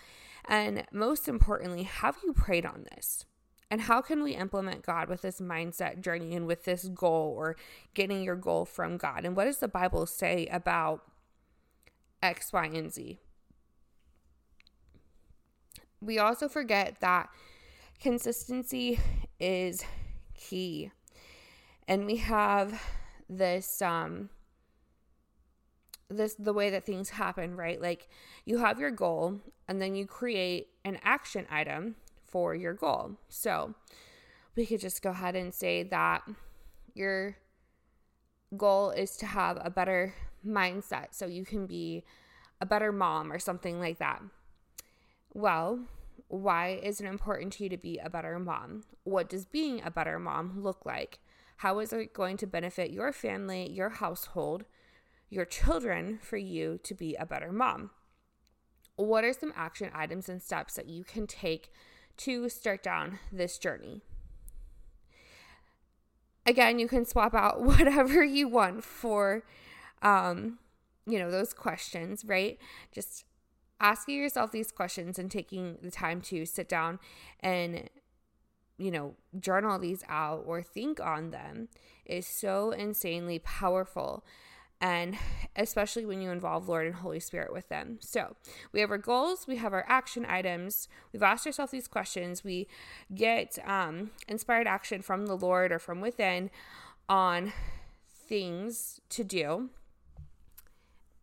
And 0.47 0.85
most 0.93 1.29
importantly, 1.29 1.85
have 1.85 2.17
you 2.25 2.33
prayed 2.33 2.67
on 2.67 2.87
this? 2.95 3.25
And 3.71 3.83
how 3.83 4.01
can 4.01 4.23
we 4.23 4.35
implement 4.35 4.83
God 4.83 5.09
with 5.09 5.21
this 5.23 5.41
mindset 5.41 6.01
journey 6.01 6.35
and 6.35 6.47
with 6.47 6.65
this 6.65 6.89
goal 6.89 7.35
or 7.37 7.57
getting 7.93 8.23
your 8.23 8.37
goal 8.37 8.65
from 8.65 8.97
God? 8.97 9.25
And 9.25 9.37
what 9.37 9.45
does 9.45 9.59
the 9.59 9.69
Bible 9.69 10.07
say 10.07 10.47
about 10.47 11.03
X, 12.23 12.53
Y, 12.53 12.65
and 12.65 12.93
Z? 12.93 13.19
we 16.01 16.19
also 16.19 16.49
forget 16.49 17.01
that 17.01 17.29
consistency 18.01 19.01
is 19.41 19.85
key. 20.35 20.91
And 21.87 22.07
we 22.07 22.17
have 22.17 22.81
this 23.29 23.83
um 23.83 24.31
this 26.11 26.35
the 26.35 26.53
way 26.53 26.71
that 26.71 26.85
things 26.85 27.11
happen, 27.11 27.57
right? 27.57 27.81
Like 27.81 28.09
you 28.45 28.59
have 28.59 28.79
your 28.81 28.91
goal 28.91 29.41
and 29.69 29.81
then 29.81 29.95
you 29.95 30.07
create 30.07 30.69
an 30.85 30.99
action 31.03 31.47
item 31.51 31.97
for 32.25 32.55
your 32.55 32.73
goal. 32.75 33.17
So, 33.29 33.75
we 34.57 34.67
could 34.67 34.81
just 34.81 35.03
go 35.03 35.11
ahead 35.11 35.37
and 35.37 35.55
say 35.55 35.83
that 35.85 36.23
your 36.95 37.37
goal 38.57 38.91
is 38.91 39.17
to 39.17 39.27
have 39.27 39.59
a 39.63 39.71
better 39.71 40.15
mindset 40.47 41.09
so 41.13 41.27
you 41.27 41.45
can 41.45 41.67
be 41.67 42.05
a 42.61 42.67
better 42.67 42.93
mom 42.93 43.31
or 43.33 43.39
something 43.39 43.79
like 43.81 43.99
that. 43.99 44.23
Well, 45.33 45.81
Why 46.29 46.81
is 46.83 47.01
it 47.01 47.07
important 47.07 47.55
to 47.55 47.65
you 47.65 47.71
to 47.71 47.77
be 47.79 47.99
a 47.99 48.11
better 48.11 48.39
mom? 48.39 48.85
What 49.05 49.29
does 49.31 49.47
being 49.47 49.83
a 49.85 49.91
better 49.91 50.19
mom 50.19 50.63
look 50.63 50.85
like? 50.87 51.21
How 51.59 51.81
is 51.81 51.93
it 51.93 52.15
going 52.15 52.37
to 52.39 52.47
benefit 52.47 52.93
your 52.93 53.13
family, 53.13 53.69
your 53.69 53.89
household, 53.89 54.65
your 55.29 55.45
children 55.45 56.21
for 56.23 56.37
you 56.37 56.79
to 56.85 56.95
be 56.95 57.17
a 57.17 57.27
better 57.27 57.51
mom? 57.51 57.91
What 58.95 59.25
are 59.25 59.33
some 59.33 59.53
action 59.57 59.91
items 59.93 60.29
and 60.29 60.41
steps 60.41 60.75
that 60.75 60.89
you 60.89 61.03
can 61.03 61.27
take 61.27 61.73
to 62.19 62.49
start 62.49 62.83
down 62.83 63.19
this 63.33 63.59
journey? 63.59 64.03
Again, 66.47 66.79
you 66.79 66.87
can 66.87 67.05
swap 67.05 67.35
out 67.35 67.61
whatever 67.63 68.25
you 68.25 68.49
want 68.49 68.85
for 68.85 69.45
um 70.01 70.59
you 71.07 71.19
know 71.19 71.31
those 71.31 71.53
questions, 71.55 72.25
right? 72.25 72.59
Just 72.93 73.25
asking 73.81 74.17
yourself 74.17 74.53
these 74.53 74.71
questions 74.71 75.19
and 75.19 75.31
taking 75.31 75.79
the 75.83 75.91
time 75.91 76.21
to 76.21 76.45
sit 76.47 76.69
down 76.69 77.01
and 77.41 77.89
you 78.79 78.91
know, 78.91 79.15
journal 79.39 79.79
these 79.79 80.05
out 80.09 80.45
or 80.47 80.63
think 80.63 81.01
on 81.01 81.31
them 81.31 81.69
is 82.07 82.27
so 82.27 82.71
insanely 82.71 83.39
powerful. 83.41 84.25
And 84.81 85.17
especially 85.57 86.07
when 86.07 86.21
you 86.21 86.31
involve 86.31 86.69
Lord 86.69 86.87
and 86.87 86.95
Holy 86.95 87.19
Spirit 87.19 87.53
with 87.53 87.69
them. 87.69 87.99
So 88.01 88.37
we 88.73 88.79
have 88.81 88.93
our 88.93 88.99
goals, 88.99 89.47
we 89.49 89.57
have 89.57 89.73
our 89.73 89.85
action 89.89 90.25
items. 90.25 90.89
We've 91.13 91.23
asked 91.23 91.47
ourselves 91.47 91.73
these 91.73 91.89
questions. 91.89 92.45
We 92.45 92.69
get 93.13 93.59
um, 93.67 94.13
inspired 94.29 94.69
action 94.69 95.03
from 95.03 95.27
the 95.27 95.37
Lord 95.37 95.73
or 95.73 95.81
from 95.81 96.01
within 96.01 96.51
on 97.09 97.53
things 98.29 99.01
to 99.09 99.25
do. 99.25 99.71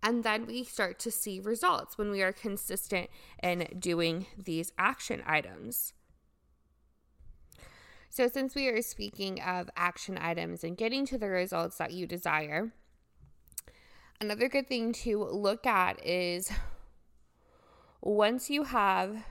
And 0.04 0.24
then 0.24 0.46
we 0.46 0.64
start 0.64 1.00
to 1.00 1.10
see 1.12 1.40
results 1.40 1.98
when 1.98 2.12
we 2.12 2.22
are 2.22 2.34
consistent 2.34 3.10
in 3.42 3.68
doing 3.80 4.28
these 4.38 4.72
action 4.78 5.24
items. 5.26 5.94
So, 8.16 8.30
since 8.30 8.56
we 8.56 8.70
are 8.70 8.82
speaking 8.82 9.42
of 9.42 9.70
action 9.76 10.18
items 10.18 10.64
and 10.64 10.78
getting 10.78 11.06
to 11.08 11.18
the 11.18 11.28
results 11.28 11.80
that 11.80 11.92
you 11.92 12.08
desire, 12.08 12.72
another 14.22 14.48
good 14.48 14.70
thing 14.70 14.94
to 15.04 15.22
look 15.22 15.66
at 15.66 16.00
is 16.02 16.50
once 18.02 18.50
you 18.50 18.64
have 18.64 19.26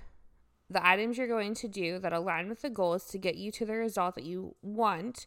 the 0.69 0.87
items 0.87 1.17
you're 1.17 1.27
going 1.27 1.55
to 1.55 1.67
do 1.67 1.99
that 1.99 2.13
align 2.13 2.51
with 2.51 2.61
the 2.61 2.69
goals 2.69 3.07
to 3.07 3.17
get 3.17 3.37
you 3.37 3.51
to 3.53 3.65
the 3.65 3.73
result 3.73 4.17
that 4.17 4.25
you 4.25 4.55
want, 4.61 5.27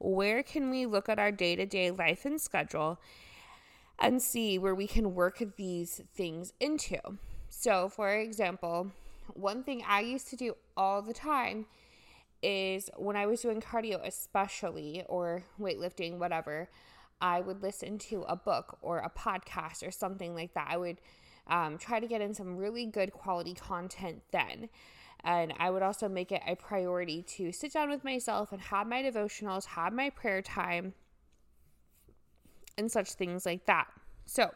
where 0.00 0.42
can 0.42 0.68
we 0.68 0.84
look 0.84 1.08
at 1.08 1.20
our 1.20 1.30
day 1.30 1.54
to 1.54 1.64
day 1.64 1.92
life 1.92 2.24
and 2.24 2.40
schedule 2.40 2.98
and 4.00 4.20
see 4.20 4.58
where 4.58 4.74
we 4.74 4.88
can 4.88 5.14
work 5.14 5.40
these 5.56 6.00
things 6.12 6.54
into. 6.58 6.98
So, 7.50 7.88
for 7.88 8.12
example, 8.16 8.90
one 9.28 9.62
thing 9.62 9.84
I 9.86 10.00
used 10.00 10.26
to 10.30 10.36
do 10.36 10.56
all 10.76 11.02
the 11.02 11.14
time 11.14 11.66
is 12.42 12.90
when 12.96 13.16
I 13.16 13.26
was 13.26 13.40
doing 13.40 13.60
cardio, 13.60 14.00
especially, 14.04 15.04
or 15.08 15.42
weightlifting, 15.60 16.18
whatever, 16.18 16.68
I 17.20 17.40
would 17.40 17.62
listen 17.62 17.98
to 17.98 18.22
a 18.22 18.36
book 18.36 18.78
or 18.82 18.98
a 18.98 19.10
podcast 19.10 19.86
or 19.86 19.90
something 19.90 20.34
like 20.34 20.54
that. 20.54 20.68
I 20.70 20.76
would 20.76 21.00
um, 21.46 21.78
try 21.78 22.00
to 22.00 22.06
get 22.06 22.20
in 22.20 22.34
some 22.34 22.56
really 22.56 22.86
good 22.86 23.12
quality 23.12 23.54
content 23.54 24.22
then. 24.32 24.68
And 25.24 25.54
I 25.58 25.70
would 25.70 25.82
also 25.82 26.08
make 26.08 26.30
it 26.30 26.42
a 26.46 26.54
priority 26.54 27.22
to 27.22 27.52
sit 27.52 27.72
down 27.72 27.88
with 27.88 28.04
myself 28.04 28.52
and 28.52 28.60
have 28.60 28.86
my 28.86 29.02
devotionals, 29.02 29.64
have 29.66 29.92
my 29.92 30.10
prayer 30.10 30.42
time, 30.42 30.94
and 32.78 32.92
such 32.92 33.12
things 33.12 33.46
like 33.46 33.66
that. 33.66 33.86
So, 34.26 34.50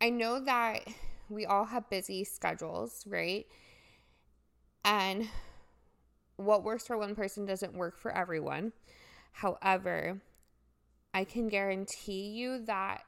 I 0.00 0.10
know 0.10 0.40
that 0.44 0.88
we 1.28 1.46
all 1.46 1.66
have 1.66 1.88
busy 1.90 2.24
schedules, 2.24 3.04
right? 3.06 3.46
And 4.84 5.28
what 6.44 6.64
works 6.64 6.86
for 6.86 6.96
one 6.98 7.14
person 7.14 7.44
doesn't 7.46 7.74
work 7.74 7.98
for 7.98 8.10
everyone. 8.12 8.72
However, 9.32 10.20
I 11.14 11.24
can 11.24 11.48
guarantee 11.48 12.30
you 12.30 12.64
that 12.66 13.02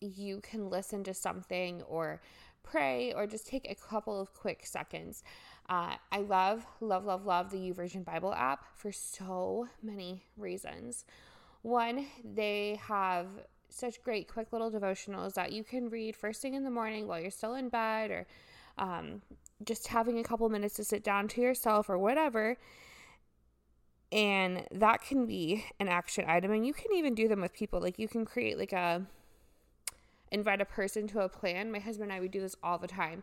you 0.00 0.40
can 0.40 0.70
listen 0.70 1.04
to 1.04 1.14
something 1.14 1.82
or 1.82 2.20
pray 2.62 3.12
or 3.14 3.26
just 3.26 3.46
take 3.46 3.70
a 3.70 3.74
couple 3.74 4.20
of 4.20 4.32
quick 4.34 4.66
seconds. 4.66 5.22
Uh, 5.68 5.94
I 6.10 6.20
love, 6.20 6.66
love, 6.80 7.04
love, 7.04 7.26
love 7.26 7.50
the 7.50 7.58
YouVersion 7.58 8.04
Bible 8.04 8.32
app 8.32 8.64
for 8.74 8.92
so 8.92 9.68
many 9.82 10.22
reasons. 10.36 11.04
One, 11.62 12.06
they 12.24 12.78
have 12.86 13.26
such 13.68 14.02
great 14.02 14.28
quick 14.28 14.52
little 14.52 14.70
devotionals 14.70 15.34
that 15.34 15.52
you 15.52 15.62
can 15.62 15.90
read 15.90 16.16
first 16.16 16.40
thing 16.40 16.54
in 16.54 16.64
the 16.64 16.70
morning 16.70 17.06
while 17.06 17.20
you're 17.20 17.30
still 17.30 17.54
in 17.54 17.68
bed 17.68 18.10
or 18.10 18.26
um, 18.78 19.20
just 19.64 19.88
having 19.88 20.18
a 20.18 20.24
couple 20.24 20.48
minutes 20.48 20.76
to 20.76 20.84
sit 20.84 21.02
down 21.02 21.28
to 21.28 21.40
yourself 21.40 21.88
or 21.88 21.98
whatever. 21.98 22.56
And 24.10 24.64
that 24.70 25.02
can 25.02 25.26
be 25.26 25.64
an 25.78 25.88
action 25.88 26.24
item. 26.26 26.52
And 26.52 26.66
you 26.66 26.72
can 26.72 26.92
even 26.94 27.14
do 27.14 27.28
them 27.28 27.40
with 27.40 27.52
people. 27.52 27.80
Like 27.80 27.98
you 27.98 28.08
can 28.08 28.24
create 28.24 28.58
like 28.58 28.72
a 28.72 29.06
invite 30.30 30.60
a 30.60 30.64
person 30.64 31.06
to 31.08 31.20
a 31.20 31.28
plan. 31.28 31.72
My 31.72 31.78
husband 31.78 32.10
and 32.10 32.18
I 32.18 32.20
would 32.20 32.30
do 32.30 32.40
this 32.40 32.56
all 32.62 32.78
the 32.78 32.88
time. 32.88 33.22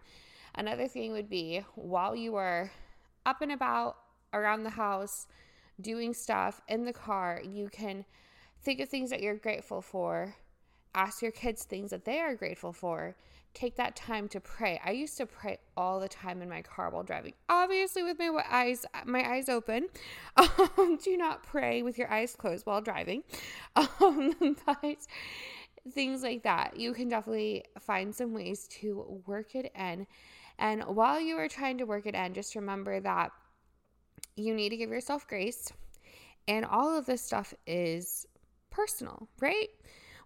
Another 0.53 0.87
thing 0.87 1.11
would 1.11 1.29
be 1.29 1.63
while 1.75 2.15
you 2.15 2.35
are 2.35 2.71
up 3.25 3.41
and 3.41 3.51
about 3.51 3.97
around 4.33 4.63
the 4.63 4.69
house 4.71 5.27
doing 5.81 6.13
stuff 6.13 6.61
in 6.67 6.85
the 6.85 6.93
car, 6.93 7.41
you 7.43 7.69
can 7.69 8.05
think 8.61 8.79
of 8.79 8.89
things 8.89 9.09
that 9.09 9.21
you're 9.21 9.35
grateful 9.35 9.81
for. 9.81 10.35
Ask 10.93 11.21
your 11.21 11.31
kids 11.31 11.63
things 11.63 11.91
that 11.91 12.05
they 12.05 12.19
are 12.19 12.35
grateful 12.35 12.71
for. 12.71 13.15
Take 13.55 13.77
that 13.77 13.95
time 13.95 14.27
to 14.29 14.41
pray. 14.41 14.81
I 14.83 14.91
used 14.91 15.15
to 15.17 15.25
pray 15.25 15.59
all 15.77 16.01
the 16.01 16.09
time 16.09 16.41
in 16.41 16.49
my 16.49 16.61
car 16.61 16.89
while 16.89 17.03
driving. 17.03 17.33
Obviously, 17.47 18.03
with 18.03 18.19
my 18.19 18.43
eyes 18.51 18.85
my 19.05 19.27
eyes 19.27 19.49
open. 19.49 19.87
Um, 20.77 20.97
do 21.01 21.15
not 21.15 21.43
pray 21.43 21.81
with 21.81 21.97
your 21.97 22.11
eyes 22.11 22.35
closed 22.35 22.65
while 22.65 22.81
driving. 22.81 23.23
Um, 24.01 24.57
but 24.65 24.97
things 25.91 26.21
like 26.21 26.43
that, 26.43 26.77
you 26.77 26.93
can 26.93 27.07
definitely 27.07 27.63
find 27.79 28.13
some 28.13 28.33
ways 28.33 28.67
to 28.81 29.23
work 29.25 29.55
it 29.55 29.71
in. 29.73 30.05
And 30.59 30.83
while 30.83 31.19
you 31.19 31.37
are 31.37 31.47
trying 31.47 31.77
to 31.77 31.85
work 31.85 32.05
it 32.05 32.15
in, 32.15 32.33
just 32.33 32.55
remember 32.55 32.99
that 32.99 33.31
you 34.35 34.53
need 34.53 34.69
to 34.69 34.77
give 34.77 34.89
yourself 34.89 35.27
grace. 35.27 35.71
And 36.47 36.65
all 36.65 36.97
of 36.97 37.05
this 37.05 37.21
stuff 37.21 37.53
is 37.65 38.25
personal, 38.69 39.29
right? 39.39 39.69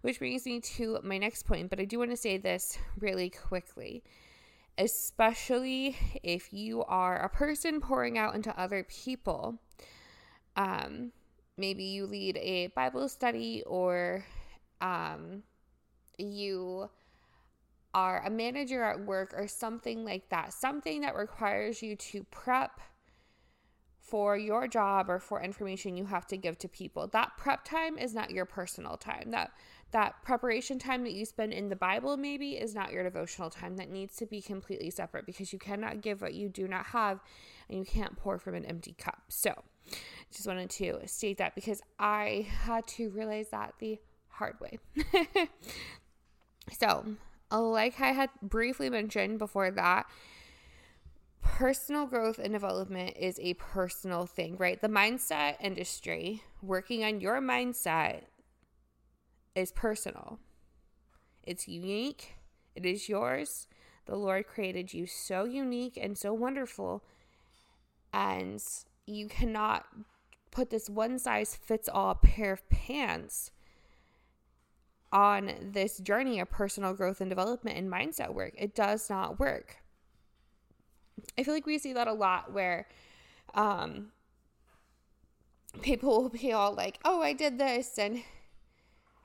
Which 0.02 0.18
brings 0.18 0.46
me 0.46 0.60
to 0.60 0.98
my 1.02 1.18
next 1.18 1.44
point, 1.44 1.68
but 1.68 1.78
I 1.78 1.84
do 1.84 1.98
want 1.98 2.10
to 2.10 2.16
say 2.16 2.38
this 2.38 2.78
really 2.98 3.30
quickly. 3.30 4.02
Especially 4.78 5.96
if 6.22 6.52
you 6.52 6.82
are 6.84 7.22
a 7.22 7.28
person 7.28 7.80
pouring 7.80 8.16
out 8.16 8.34
into 8.34 8.58
other 8.58 8.84
people, 8.84 9.60
um, 10.56 11.12
maybe 11.58 11.84
you 11.84 12.06
lead 12.06 12.38
a 12.38 12.68
Bible 12.68 13.08
study 13.08 13.62
or 13.66 14.24
um, 14.80 15.42
you 16.16 16.88
are 17.92 18.24
a 18.24 18.30
manager 18.30 18.82
at 18.82 19.00
work 19.00 19.34
or 19.36 19.46
something 19.48 20.04
like 20.04 20.28
that, 20.30 20.52
something 20.52 21.02
that 21.02 21.16
requires 21.16 21.82
you 21.82 21.96
to 21.96 22.24
prep 22.30 22.80
for 23.98 24.36
your 24.36 24.66
job 24.66 25.08
or 25.08 25.18
for 25.18 25.40
information 25.40 25.96
you 25.96 26.06
have 26.06 26.26
to 26.26 26.36
give 26.36 26.58
to 26.58 26.68
people. 26.68 27.06
That 27.08 27.36
prep 27.36 27.64
time 27.64 27.98
is 27.98 28.14
not 28.14 28.30
your 28.30 28.44
personal 28.44 28.96
time. 28.96 29.30
That 29.30 29.52
that 29.92 30.22
preparation 30.22 30.78
time 30.78 31.02
that 31.04 31.12
you 31.12 31.24
spend 31.24 31.52
in 31.52 31.68
the 31.68 31.76
Bible 31.76 32.16
maybe 32.16 32.52
is 32.52 32.74
not 32.74 32.92
your 32.92 33.02
devotional 33.02 33.50
time. 33.50 33.76
That 33.76 33.90
needs 33.90 34.16
to 34.16 34.26
be 34.26 34.40
completely 34.40 34.90
separate 34.90 35.26
because 35.26 35.52
you 35.52 35.58
cannot 35.58 36.00
give 36.00 36.22
what 36.22 36.34
you 36.34 36.48
do 36.48 36.68
not 36.68 36.86
have 36.86 37.20
and 37.68 37.78
you 37.78 37.84
can't 37.84 38.16
pour 38.16 38.38
from 38.38 38.54
an 38.54 38.64
empty 38.64 38.94
cup. 38.98 39.22
So, 39.28 39.52
just 40.32 40.46
wanted 40.46 40.70
to 40.70 41.00
state 41.06 41.38
that 41.38 41.54
because 41.54 41.82
I 41.98 42.46
had 42.64 42.86
to 42.88 43.10
realize 43.10 43.48
that 43.50 43.74
the 43.78 43.98
hard 44.28 44.56
way. 44.60 44.78
so, 46.78 47.16
like 47.50 48.00
I 48.00 48.12
had 48.12 48.30
briefly 48.42 48.90
mentioned 48.90 49.38
before 49.38 49.70
that, 49.72 50.06
personal 51.42 52.06
growth 52.06 52.38
and 52.38 52.52
development 52.52 53.16
is 53.18 53.38
a 53.40 53.54
personal 53.54 54.26
thing, 54.26 54.56
right? 54.56 54.80
The 54.80 54.88
mindset 54.88 55.56
industry, 55.60 56.42
working 56.62 57.04
on 57.04 57.20
your 57.20 57.40
mindset, 57.40 58.22
is 59.54 59.72
personal. 59.72 60.38
It's 61.42 61.68
unique, 61.68 62.34
it 62.74 62.86
is 62.86 63.08
yours. 63.08 63.66
The 64.06 64.16
Lord 64.16 64.46
created 64.46 64.92
you 64.92 65.06
so 65.06 65.44
unique 65.44 65.98
and 66.00 66.16
so 66.18 66.32
wonderful. 66.32 67.04
And 68.12 68.62
you 69.06 69.28
cannot 69.28 69.86
put 70.50 70.70
this 70.70 70.90
one 70.90 71.18
size 71.18 71.54
fits 71.54 71.88
all 71.88 72.14
pair 72.14 72.52
of 72.52 72.68
pants 72.68 73.52
on 75.12 75.52
this 75.60 75.98
journey 75.98 76.40
of 76.40 76.50
personal 76.50 76.94
growth 76.94 77.20
and 77.20 77.28
development 77.28 77.76
and 77.76 77.90
mindset 77.90 78.32
work. 78.32 78.52
It 78.56 78.74
does 78.74 79.10
not 79.10 79.38
work. 79.38 79.78
I 81.38 81.42
feel 81.42 81.54
like 81.54 81.66
we 81.66 81.78
see 81.78 81.92
that 81.92 82.08
a 82.08 82.12
lot 82.12 82.52
where 82.52 82.88
um, 83.54 84.08
people 85.82 86.22
will 86.22 86.28
be 86.28 86.52
all 86.52 86.74
like, 86.74 86.98
oh, 87.04 87.20
I 87.22 87.32
did 87.32 87.58
this 87.58 87.98
and 87.98 88.22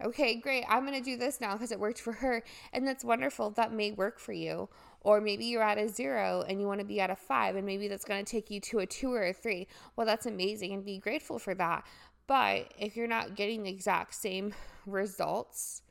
okay, 0.03 0.35
great, 0.35 0.65
I'm 0.67 0.85
going 0.85 0.97
to 0.97 1.03
do 1.03 1.17
this 1.17 1.39
now 1.39 1.53
because 1.53 1.71
it 1.71 1.79
worked 1.79 1.99
for 1.99 2.13
her. 2.13 2.43
And 2.73 2.87
that's 2.87 3.03
wonderful. 3.03 3.51
That 3.51 3.73
may 3.73 3.91
work 3.91 4.19
for 4.19 4.33
you. 4.33 4.69
Or 5.01 5.21
maybe 5.21 5.45
you're 5.45 5.63
at 5.63 5.77
a 5.77 5.87
zero 5.87 6.43
and 6.47 6.59
you 6.59 6.67
want 6.67 6.79
to 6.79 6.85
be 6.85 6.99
at 6.99 7.11
a 7.11 7.15
five, 7.15 7.55
and 7.55 7.65
maybe 7.65 7.87
that's 7.87 8.05
going 8.05 8.25
to 8.25 8.29
take 8.29 8.49
you 8.49 8.59
to 8.61 8.79
a 8.79 8.85
two 8.85 9.13
or 9.13 9.27
a 9.27 9.33
three. 9.33 9.67
Well, 9.95 10.07
that's 10.07 10.25
amazing 10.25 10.73
and 10.73 10.83
be 10.83 10.97
grateful 10.97 11.37
for 11.37 11.53
that. 11.55 11.85
But 12.27 12.73
if 12.79 12.95
you're 12.95 13.07
not 13.07 13.35
getting 13.35 13.63
the 13.63 13.69
exact 13.69 14.15
same 14.15 14.53
results 14.87 15.83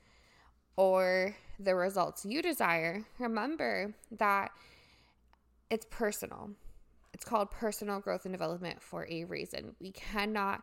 or 0.76 1.36
the 1.60 1.76
results 1.76 2.24
you 2.24 2.42
desire, 2.42 3.04
remember 3.20 3.94
that 4.10 4.50
it's 5.70 5.86
personal. 5.90 6.50
It's 7.12 7.24
called 7.24 7.52
personal 7.52 8.00
growth 8.00 8.24
and 8.24 8.34
development 8.34 8.82
for 8.82 9.06
a 9.08 9.24
reason. 9.24 9.76
We 9.80 9.92
cannot 9.92 10.62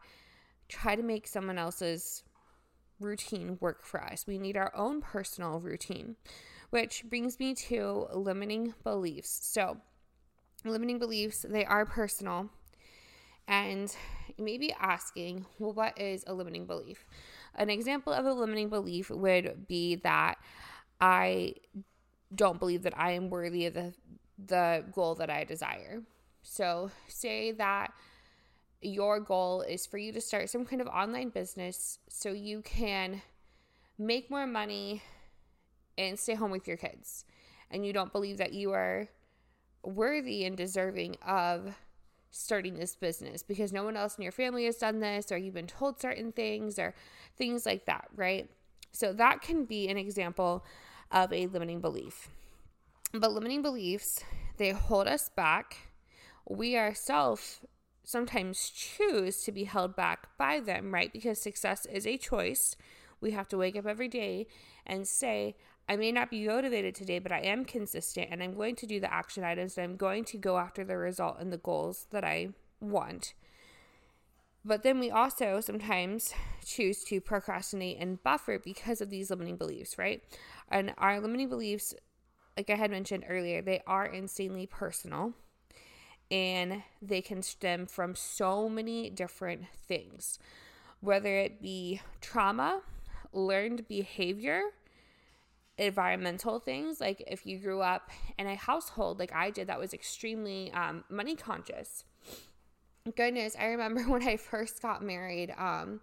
try 0.67 0.97
to 0.97 1.03
make 1.03 1.25
someone 1.25 1.57
else's 1.57 2.23
routine 3.01 3.57
work 3.59 3.83
for 3.83 4.03
us. 4.03 4.25
We 4.27 4.37
need 4.37 4.57
our 4.57 4.75
own 4.75 5.01
personal 5.01 5.59
routine, 5.59 6.15
which 6.69 7.03
brings 7.09 7.39
me 7.39 7.53
to 7.55 8.07
limiting 8.13 8.73
beliefs. 8.83 9.39
So, 9.43 9.77
limiting 10.63 10.99
beliefs, 10.99 11.45
they 11.47 11.65
are 11.65 11.85
personal. 11.85 12.49
And 13.47 13.93
you 14.37 14.45
may 14.45 14.57
be 14.57 14.73
asking, 14.79 15.45
well, 15.59 15.73
what 15.73 15.99
is 15.99 16.23
a 16.27 16.33
limiting 16.33 16.65
belief? 16.65 17.05
An 17.55 17.69
example 17.69 18.13
of 18.13 18.25
a 18.25 18.33
limiting 18.33 18.69
belief 18.69 19.09
would 19.09 19.67
be 19.67 19.95
that 19.95 20.37
I 20.99 21.55
don't 22.33 22.59
believe 22.59 22.83
that 22.83 22.97
I 22.97 23.11
am 23.11 23.29
worthy 23.29 23.65
of 23.65 23.73
the 23.73 23.93
the 24.43 24.83
goal 24.93 25.15
that 25.15 25.29
I 25.29 25.43
desire. 25.43 26.01
So, 26.41 26.89
say 27.07 27.51
that 27.51 27.93
your 28.81 29.19
goal 29.19 29.61
is 29.61 29.85
for 29.85 29.97
you 29.97 30.11
to 30.11 30.21
start 30.21 30.49
some 30.49 30.65
kind 30.65 30.81
of 30.81 30.87
online 30.87 31.29
business 31.29 31.99
so 32.09 32.31
you 32.31 32.61
can 32.61 33.21
make 33.97 34.31
more 34.31 34.47
money 34.47 35.01
and 35.97 36.17
stay 36.17 36.33
home 36.33 36.51
with 36.51 36.67
your 36.67 36.77
kids. 36.77 37.25
And 37.69 37.85
you 37.85 37.93
don't 37.93 38.11
believe 38.11 38.37
that 38.37 38.53
you 38.53 38.71
are 38.71 39.07
worthy 39.83 40.45
and 40.45 40.57
deserving 40.57 41.17
of 41.25 41.75
starting 42.31 42.75
this 42.75 42.95
business 42.95 43.43
because 43.43 43.73
no 43.73 43.83
one 43.83 43.97
else 43.97 44.15
in 44.17 44.23
your 44.23 44.31
family 44.31 44.65
has 44.65 44.77
done 44.77 44.99
this 44.99 45.31
or 45.31 45.37
you've 45.37 45.53
been 45.53 45.67
told 45.67 45.99
certain 45.99 46.31
things 46.31 46.79
or 46.79 46.95
things 47.37 47.65
like 47.65 47.85
that, 47.85 48.07
right? 48.15 48.49
So 48.91 49.13
that 49.13 49.41
can 49.41 49.65
be 49.65 49.87
an 49.89 49.97
example 49.97 50.65
of 51.11 51.31
a 51.31 51.47
limiting 51.47 51.81
belief. 51.81 52.29
But 53.13 53.33
limiting 53.33 53.61
beliefs, 53.61 54.23
they 54.57 54.71
hold 54.71 55.07
us 55.07 55.29
back. 55.29 55.77
We 56.47 56.77
ourselves 56.77 57.59
sometimes 58.03 58.69
choose 58.69 59.43
to 59.43 59.51
be 59.51 59.65
held 59.65 59.95
back 59.95 60.37
by 60.37 60.59
them, 60.59 60.93
right? 60.93 61.11
Because 61.11 61.41
success 61.41 61.85
is 61.85 62.05
a 62.07 62.17
choice. 62.17 62.75
We 63.19 63.31
have 63.31 63.47
to 63.49 63.57
wake 63.57 63.75
up 63.75 63.85
every 63.85 64.07
day 64.07 64.47
and 64.85 65.07
say, 65.07 65.55
I 65.87 65.95
may 65.95 66.11
not 66.11 66.29
be 66.29 66.47
motivated 66.47 66.95
today, 66.95 67.19
but 67.19 67.31
I 67.31 67.39
am 67.39 67.65
consistent 67.65 68.29
and 68.31 68.41
I'm 68.41 68.53
going 68.53 68.75
to 68.77 68.87
do 68.87 68.99
the 68.99 69.13
action 69.13 69.43
items 69.43 69.77
and 69.77 69.83
I'm 69.83 69.97
going 69.97 70.25
to 70.25 70.37
go 70.37 70.57
after 70.57 70.83
the 70.83 70.97
result 70.97 71.37
and 71.39 71.51
the 71.51 71.57
goals 71.57 72.07
that 72.11 72.23
I 72.23 72.49
want. 72.79 73.33
But 74.63 74.83
then 74.83 74.99
we 74.99 75.09
also 75.09 75.59
sometimes 75.59 76.33
choose 76.65 77.03
to 77.05 77.19
procrastinate 77.19 77.97
and 77.99 78.21
buffer 78.23 78.59
because 78.59 79.01
of 79.01 79.09
these 79.09 79.29
limiting 79.29 79.57
beliefs, 79.57 79.97
right? 79.97 80.21
And 80.69 80.93
our 80.97 81.19
limiting 81.19 81.49
beliefs, 81.49 81.93
like 82.55 82.69
I 82.69 82.75
had 82.75 82.91
mentioned 82.91 83.25
earlier, 83.27 83.61
they 83.61 83.81
are 83.87 84.05
insanely 84.05 84.67
personal 84.67 85.33
and 86.31 86.81
they 87.01 87.21
can 87.21 87.43
stem 87.43 87.85
from 87.85 88.15
so 88.15 88.69
many 88.69 89.09
different 89.09 89.65
things, 89.87 90.39
whether 91.01 91.35
it 91.37 91.61
be 91.61 92.01
trauma, 92.21 92.81
learned 93.33 93.87
behavior, 93.89 94.61
environmental 95.77 96.59
things. 96.59 97.01
Like 97.01 97.21
if 97.27 97.45
you 97.45 97.57
grew 97.57 97.81
up 97.81 98.09
in 98.39 98.47
a 98.47 98.55
household 98.55 99.19
like 99.19 99.35
I 99.35 99.49
did 99.49 99.67
that 99.67 99.79
was 99.79 99.93
extremely 99.93 100.71
um, 100.71 101.03
money 101.09 101.35
conscious. 101.35 102.05
Goodness, 103.15 103.55
I 103.59 103.65
remember 103.65 104.03
when 104.07 104.23
I 104.23 104.37
first 104.37 104.81
got 104.81 105.03
married. 105.03 105.53
Um, 105.57 105.99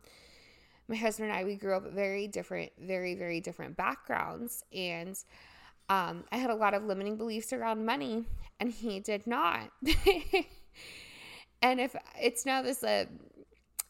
my 0.88 0.96
husband 0.96 1.30
and 1.30 1.38
I, 1.38 1.44
we 1.44 1.54
grew 1.54 1.76
up 1.76 1.92
very 1.92 2.26
different, 2.26 2.72
very, 2.80 3.14
very 3.14 3.40
different 3.40 3.76
backgrounds. 3.76 4.64
And 4.72 5.18
um, 5.88 6.24
I 6.30 6.36
had 6.36 6.50
a 6.50 6.54
lot 6.54 6.74
of 6.74 6.84
limiting 6.84 7.16
beliefs 7.16 7.52
around 7.52 7.84
money, 7.86 8.24
and 8.60 8.70
he 8.70 9.00
did 9.00 9.26
not. 9.26 9.70
and 11.62 11.80
if 11.80 11.96
it's 12.20 12.44
now 12.44 12.62
this 12.62 12.84
uh, 12.84 13.06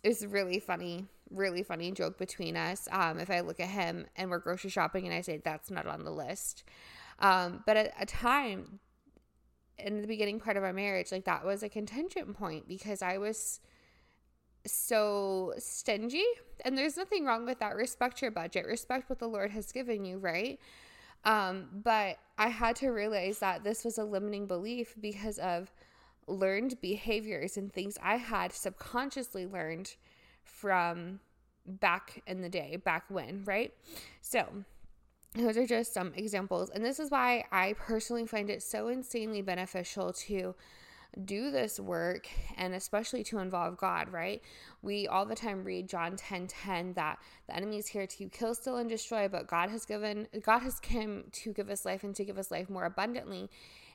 is 0.03 0.25
really 0.27 0.61
funny, 0.61 1.07
really 1.31 1.63
funny 1.63 1.91
joke 1.91 2.19
between 2.19 2.57
us. 2.57 2.89
Um, 2.91 3.19
if 3.19 3.31
I 3.31 3.41
look 3.41 3.61
at 3.61 3.69
him 3.69 4.07
and 4.17 4.31
we're 4.31 4.39
grocery 4.39 4.71
shopping, 4.71 5.07
and 5.07 5.15
I 5.15 5.23
say 5.23 5.41
that's 5.45 5.71
not 5.71 5.87
on 5.87 6.05
the 6.05 6.13
list. 6.13 6.65
Um, 7.19 7.65
but 7.67 7.77
at 7.77 7.95
a 8.01 8.07
time 8.07 8.79
in 9.79 10.01
the 10.01 10.07
beginning 10.07 10.41
part 10.41 10.57
of 10.57 10.63
our 10.63 10.73
marriage, 10.73 11.11
like 11.11 11.25
that 11.25 11.45
was 11.45 11.63
a 11.63 11.69
contention 11.69 12.33
point 12.35 12.69
because 12.69 13.03
I 13.03 13.19
was 13.19 13.61
so 14.67 15.55
stingy. 15.59 16.25
And 16.65 16.77
there's 16.77 16.97
nothing 16.97 17.25
wrong 17.25 17.45
with 17.45 17.59
that. 17.61 17.77
Respect 17.77 18.23
your 18.23 18.31
budget, 18.31 18.67
respect 18.67 19.09
what 19.09 19.19
the 19.19 19.29
Lord 19.29 19.51
has 19.51 19.73
given 19.73 20.05
you, 20.05 20.19
right? 20.19 20.59
Um, 21.25 21.69
but 21.73 22.19
I 22.39 22.49
had 22.49 22.77
to 22.77 22.91
realize 22.91 23.39
that 23.41 23.65
this 23.65 23.85
was 23.85 23.99
a 23.99 24.05
limiting 24.05 24.47
belief 24.47 24.95
because 25.01 25.39
of 25.39 25.73
learned 26.27 26.81
behaviors 26.81 27.57
and 27.57 27.73
things 27.73 27.99
I 28.03 28.17
had 28.17 28.53
subconsciously 28.53 29.47
learned 29.47 29.95
from 30.45 31.21
back 31.67 32.23
in 32.27 32.41
the 32.41 32.49
day, 32.49 32.77
back 32.77 33.05
when, 33.09 33.43
right? 33.45 33.73
So, 34.21 34.47
those 35.35 35.57
are 35.57 35.67
just 35.67 35.93
some 35.93 36.13
examples. 36.15 36.71
And 36.71 36.85
this 36.85 36.99
is 36.99 37.11
why 37.11 37.45
I 37.53 37.75
personally 37.75 38.27
find 38.27 38.49
it 38.49 38.63
so 38.63 38.89
insanely 38.89 39.43
beneficial 39.43 40.13
to 40.13 40.55
do 41.25 41.51
this 41.51 41.81
work 41.81 42.29
and 42.57 42.75
especially 42.75 43.25
to 43.25 43.39
involve 43.39 43.77
God, 43.77 44.13
right? 44.13 44.43
We 44.83 45.07
all 45.07 45.27
the 45.27 45.35
time 45.35 45.65
read 45.65 45.89
John 45.89 46.17
10 46.17 46.47
10 46.47 46.95
that 46.95 47.19
the 47.47 47.57
enemy 47.57 47.79
is 47.79 47.89
here 47.89 48.07
to 48.07 48.29
kill, 48.29 48.55
steal, 48.55 48.77
and 48.77 48.89
destroy, 48.89 49.29
but 49.29 49.47
God 49.47 49.71
has 49.71 49.85
given, 49.85 50.29
God 50.43 50.61
has 50.61 50.81
come 50.81 51.25
to 51.33 51.53
give 51.53 51.71
us 51.71 51.85
life 51.85 52.05
and 52.05 52.15
to 52.17 52.25
give 52.25 52.39
us 52.39 52.51
life 52.51 52.71
more 52.71 52.85
abundantly. 52.85 53.51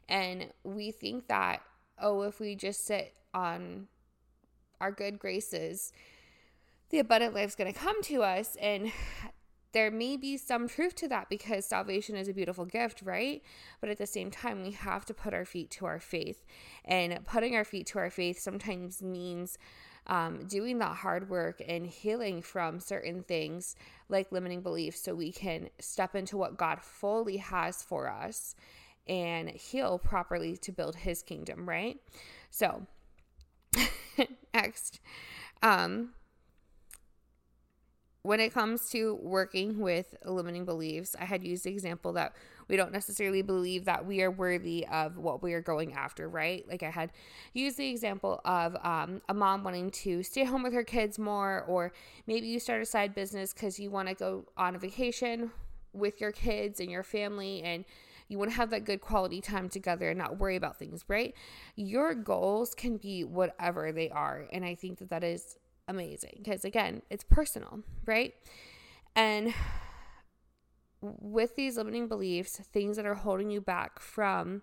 And 0.10 0.48
we 0.64 0.92
think 0.92 1.28
that, 1.28 1.62
oh, 2.02 2.24
if 2.24 2.40
we 2.40 2.56
just 2.56 2.86
sit 2.86 3.14
on 3.34 3.88
our 4.82 4.92
good 4.92 5.18
graces, 5.18 5.94
the 6.90 7.00
abundant 7.00 7.34
life 7.34 7.50
is 7.50 7.56
going 7.56 7.72
to 7.72 7.80
come 7.80 8.04
to 8.04 8.24
us. 8.24 8.58
And 8.62 8.92
there 9.74 9.92
may 9.92 10.18
be 10.18 10.38
some 10.38 10.68
truth 10.68 10.96
to 10.96 11.08
that 11.10 11.30
because 11.30 11.66
salvation 11.66 12.16
is 12.16 12.28
a 12.28 12.34
beautiful 12.34 12.66
gift, 12.66 13.02
right? 13.04 13.42
But 13.82 13.90
at 13.90 13.98
the 13.98 14.06
same 14.06 14.32
time, 14.32 14.64
we 14.64 14.72
have 14.72 15.06
to 15.06 15.14
put 15.14 15.34
our 15.34 15.46
feet 15.46 15.72
to 15.72 15.86
our 15.86 16.00
faith. 16.00 16.46
And 16.86 17.26
putting 17.26 17.56
our 17.56 17.66
feet 17.66 17.88
to 17.88 18.00
our 18.00 18.10
faith 18.10 18.40
sometimes 18.40 19.02
means 19.02 19.58
um, 20.08 20.46
doing 20.46 20.80
that 20.80 20.98
hard 20.98 21.30
work 21.30 21.62
and 21.68 21.88
healing 21.88 22.42
from 22.42 22.80
certain 22.80 23.24
things 23.24 23.76
like 24.10 24.32
limiting 24.32 24.62
beliefs 24.62 25.00
so 25.02 25.16
we 25.16 25.32
can 25.32 25.70
step 25.80 26.16
into 26.16 26.38
what 26.38 26.58
God 26.58 26.82
fully 26.82 27.38
has 27.38 27.82
for 27.82 28.10
us 28.10 28.56
and 29.08 29.50
heal 29.50 29.98
properly 29.98 30.56
to 30.58 30.72
build 30.72 30.96
his 30.96 31.22
kingdom, 31.24 31.68
right? 31.68 31.98
So, 32.52 32.86
next, 34.54 35.00
um, 35.62 36.14
when 38.24 38.40
it 38.40 38.54
comes 38.54 38.90
to 38.90 39.16
working 39.22 39.80
with 39.80 40.16
limiting 40.24 40.64
beliefs, 40.64 41.14
I 41.20 41.26
had 41.26 41.44
used 41.44 41.66
the 41.66 41.72
example 41.72 42.14
that 42.14 42.34
we 42.70 42.78
don't 42.78 42.94
necessarily 42.94 43.42
believe 43.42 43.84
that 43.84 44.06
we 44.06 44.22
are 44.22 44.32
worthy 44.32 44.88
of 44.88 45.18
what 45.18 45.44
we 45.44 45.52
are 45.54 45.62
going 45.62 45.94
after, 45.94 46.30
right? 46.30 46.66
Like 46.68 46.84
I 46.84 46.90
had 46.90 47.12
used 47.52 47.76
the 47.76 47.90
example 47.90 48.40
of 48.46 48.78
um, 48.82 49.22
a 49.28 49.34
mom 49.34 49.66
wanting 49.66 49.92
to 49.92 50.24
stay 50.24 50.44
home 50.46 50.64
with 50.64 50.72
her 50.72 50.86
kids 50.86 51.20
more, 51.20 51.66
or 51.68 51.92
maybe 52.26 52.48
you 52.48 52.60
start 52.60 52.82
a 52.82 52.86
side 52.86 53.14
business 53.14 53.54
because 53.54 53.78
you 53.78 53.92
want 53.92 54.08
to 54.08 54.16
go 54.16 54.46
on 54.56 54.76
a 54.76 54.80
vacation 54.80 55.52
with 55.92 56.22
your 56.22 56.32
kids 56.32 56.80
and 56.80 56.90
your 56.90 57.04
family 57.04 57.62
and 57.62 57.84
you 58.30 58.40
want 58.40 58.50
to 58.50 58.56
have 58.56 58.70
that 58.70 58.86
good 58.86 59.02
quality 59.02 59.42
time 59.42 59.68
together 59.68 60.10
and 60.10 60.18
not 60.18 60.40
worry 60.40 60.56
about 60.56 60.80
things, 60.80 61.04
right? 61.10 61.36
Your 61.76 62.16
goals 62.16 62.74
can 62.74 62.96
be 62.96 63.26
whatever 63.26 63.92
they 63.92 64.10
are. 64.10 64.48
And 64.54 64.64
I 64.64 64.76
think 64.76 65.00
that 65.00 65.10
that 65.10 65.26
is 65.26 65.58
amazing 65.88 66.42
because 66.44 66.66
again, 66.66 67.02
it's 67.10 67.24
personal, 67.24 67.82
right? 68.06 68.34
And 69.16 69.54
with 71.02 71.56
these 71.56 71.78
limiting 71.78 72.08
beliefs, 72.08 72.58
things 72.72 72.96
that 72.98 73.06
are 73.06 73.16
holding 73.16 73.50
you 73.50 73.62
back 73.62 74.00
from 74.00 74.62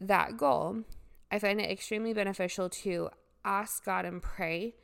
that 0.00 0.36
goal, 0.36 0.82
I 1.30 1.38
find 1.38 1.60
it 1.60 1.70
extremely 1.70 2.12
beneficial 2.12 2.68
to 2.68 3.10
ask 3.44 3.84
God 3.84 4.04
and 4.04 4.22
pray. 4.22 4.74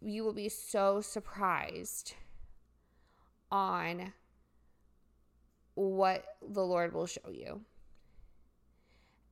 You 0.00 0.24
will 0.24 0.32
be 0.32 0.48
so 0.48 1.00
surprised 1.00 2.14
on 3.50 4.12
what 5.74 6.24
the 6.46 6.62
Lord 6.62 6.92
will 6.92 7.06
show 7.06 7.30
you. 7.30 7.62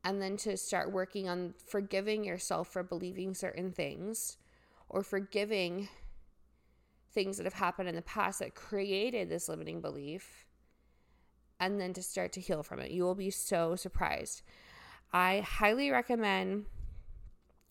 And 0.03 0.21
then 0.21 0.37
to 0.39 0.57
start 0.57 0.93
working 0.93 1.29
on 1.29 1.55
forgiving 1.67 2.25
yourself 2.25 2.69
for 2.73 2.83
believing 2.83 3.35
certain 3.35 3.71
things 3.71 4.39
or 4.89 5.03
forgiving 5.03 5.89
things 7.13 7.37
that 7.37 7.45
have 7.45 7.55
happened 7.55 7.89
in 7.89 7.95
the 7.95 8.03
past 8.03 8.39
that 8.39 8.55
created 8.55 9.29
this 9.29 9.49
limiting 9.49 9.81
belief 9.81 10.47
and 11.59 11.81
then 11.81 11.93
to 11.93 12.03
start 12.03 12.33
to 12.33 12.41
heal 12.41 12.63
from 12.63 12.81
it. 12.81 12.91
You 12.91 13.03
will 13.03 13.15
be 13.15 13.31
so 13.31 13.77
surprised. 13.77 14.43
I 15.13 15.41
highly 15.41 15.91
recommend 15.91 16.67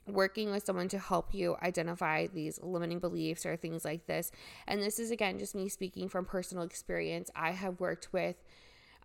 working 0.07 0.51
with 0.51 0.65
someone 0.65 0.87
to 0.89 0.99
help 0.99 1.33
you 1.33 1.55
identify 1.61 2.27
these 2.27 2.59
limiting 2.61 2.99
beliefs 2.99 3.45
or 3.45 3.55
things 3.55 3.85
like 3.85 4.05
this. 4.07 4.31
And 4.67 4.81
this 4.81 4.99
is 4.99 5.11
again 5.11 5.39
just 5.39 5.55
me 5.55 5.69
speaking 5.69 6.09
from 6.09 6.25
personal 6.25 6.63
experience. 6.63 7.29
I 7.35 7.51
have 7.51 7.79
worked 7.79 8.11
with 8.11 8.35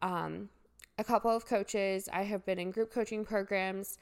um, 0.02 0.48
a 0.98 1.04
couple 1.04 1.30
of 1.30 1.46
coaches, 1.46 2.08
I 2.12 2.22
have 2.22 2.44
been 2.44 2.58
in 2.58 2.70
group 2.70 2.92
coaching 2.92 3.24
programs. 3.24 3.98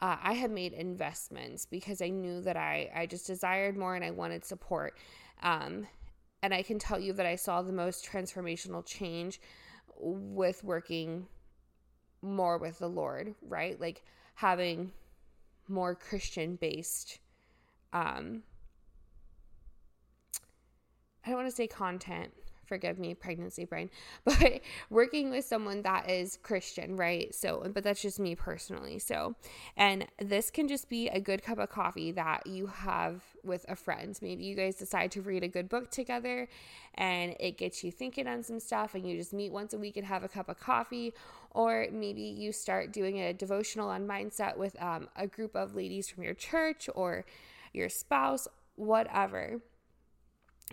Uh, 0.00 0.16
I 0.22 0.32
have 0.34 0.50
made 0.50 0.72
investments 0.72 1.66
because 1.66 2.02
I 2.02 2.08
knew 2.08 2.40
that 2.42 2.56
I, 2.56 2.90
I 2.94 3.06
just 3.06 3.26
desired 3.26 3.76
more 3.76 3.94
and 3.94 4.04
I 4.04 4.10
wanted 4.10 4.44
support. 4.44 4.98
Um, 5.42 5.86
and 6.42 6.52
I 6.52 6.62
can 6.62 6.78
tell 6.78 7.00
you 7.00 7.12
that 7.14 7.26
I 7.26 7.36
saw 7.36 7.62
the 7.62 7.72
most 7.72 8.04
transformational 8.06 8.84
change 8.84 9.40
with 9.96 10.62
working 10.64 11.26
more 12.20 12.58
with 12.58 12.78
the 12.78 12.88
Lord, 12.88 13.34
right? 13.42 13.80
Like 13.80 14.02
having 14.34 14.92
more 15.68 15.94
Christian 15.94 16.56
based 16.56 17.18
um 17.94 18.42
I 21.24 21.30
don't 21.30 21.38
want 21.38 21.48
to 21.48 21.56
say 21.56 21.66
content, 21.66 22.34
forgive 22.66 22.98
me, 22.98 23.14
pregnancy 23.14 23.64
brain, 23.64 23.90
but 24.24 24.60
working 24.90 25.30
with 25.30 25.44
someone 25.44 25.82
that 25.82 26.10
is 26.10 26.38
Christian, 26.42 26.96
right? 26.96 27.34
So, 27.34 27.68
but 27.72 27.84
that's 27.84 28.02
just 28.02 28.18
me 28.18 28.34
personally. 28.34 28.98
So, 28.98 29.34
and 29.76 30.06
this 30.18 30.50
can 30.50 30.68
just 30.68 30.88
be 30.88 31.08
a 31.08 31.20
good 31.20 31.42
cup 31.42 31.58
of 31.58 31.70
coffee 31.70 32.12
that 32.12 32.46
you 32.46 32.66
have 32.66 33.22
with 33.42 33.64
a 33.68 33.76
friend. 33.76 34.18
Maybe 34.22 34.44
you 34.44 34.54
guys 34.54 34.76
decide 34.76 35.10
to 35.12 35.22
read 35.22 35.42
a 35.42 35.48
good 35.48 35.68
book 35.68 35.90
together 35.90 36.48
and 36.94 37.34
it 37.40 37.58
gets 37.58 37.82
you 37.82 37.90
thinking 37.90 38.26
on 38.26 38.42
some 38.42 38.60
stuff 38.60 38.94
and 38.94 39.08
you 39.08 39.16
just 39.16 39.32
meet 39.32 39.52
once 39.52 39.72
a 39.72 39.78
week 39.78 39.96
and 39.96 40.06
have 40.06 40.24
a 40.24 40.28
cup 40.28 40.48
of 40.48 40.58
coffee. 40.58 41.12
Or 41.50 41.86
maybe 41.92 42.22
you 42.22 42.52
start 42.52 42.92
doing 42.92 43.20
a 43.20 43.32
devotional 43.32 43.88
on 43.88 44.06
mindset 44.06 44.56
with 44.56 44.80
um, 44.82 45.08
a 45.16 45.26
group 45.26 45.54
of 45.54 45.74
ladies 45.74 46.08
from 46.08 46.24
your 46.24 46.34
church 46.34 46.88
or 46.94 47.24
your 47.72 47.88
spouse, 47.88 48.48
whatever. 48.76 49.60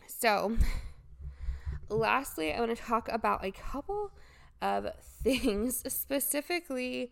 So, 0.07 0.57
lastly, 1.91 2.53
I 2.53 2.59
want 2.59 2.75
to 2.75 2.81
talk 2.81 3.09
about 3.09 3.43
a 3.43 3.51
couple 3.51 4.11
of 4.61 4.87
things, 5.23 5.83
specifically 5.91 7.11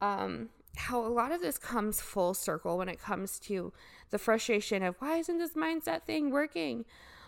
um, 0.00 0.50
how 0.76 1.04
a 1.04 1.08
lot 1.08 1.32
of 1.32 1.40
this 1.40 1.58
comes 1.58 2.00
full 2.00 2.34
circle 2.34 2.78
when 2.78 2.88
it 2.88 3.00
comes 3.00 3.38
to 3.40 3.72
the 4.10 4.18
frustration 4.18 4.82
of 4.82 4.96
why 4.98 5.18
isn't 5.18 5.38
this 5.38 5.54
mindset 5.54 6.02
thing 6.02 6.30
working? 6.30 6.84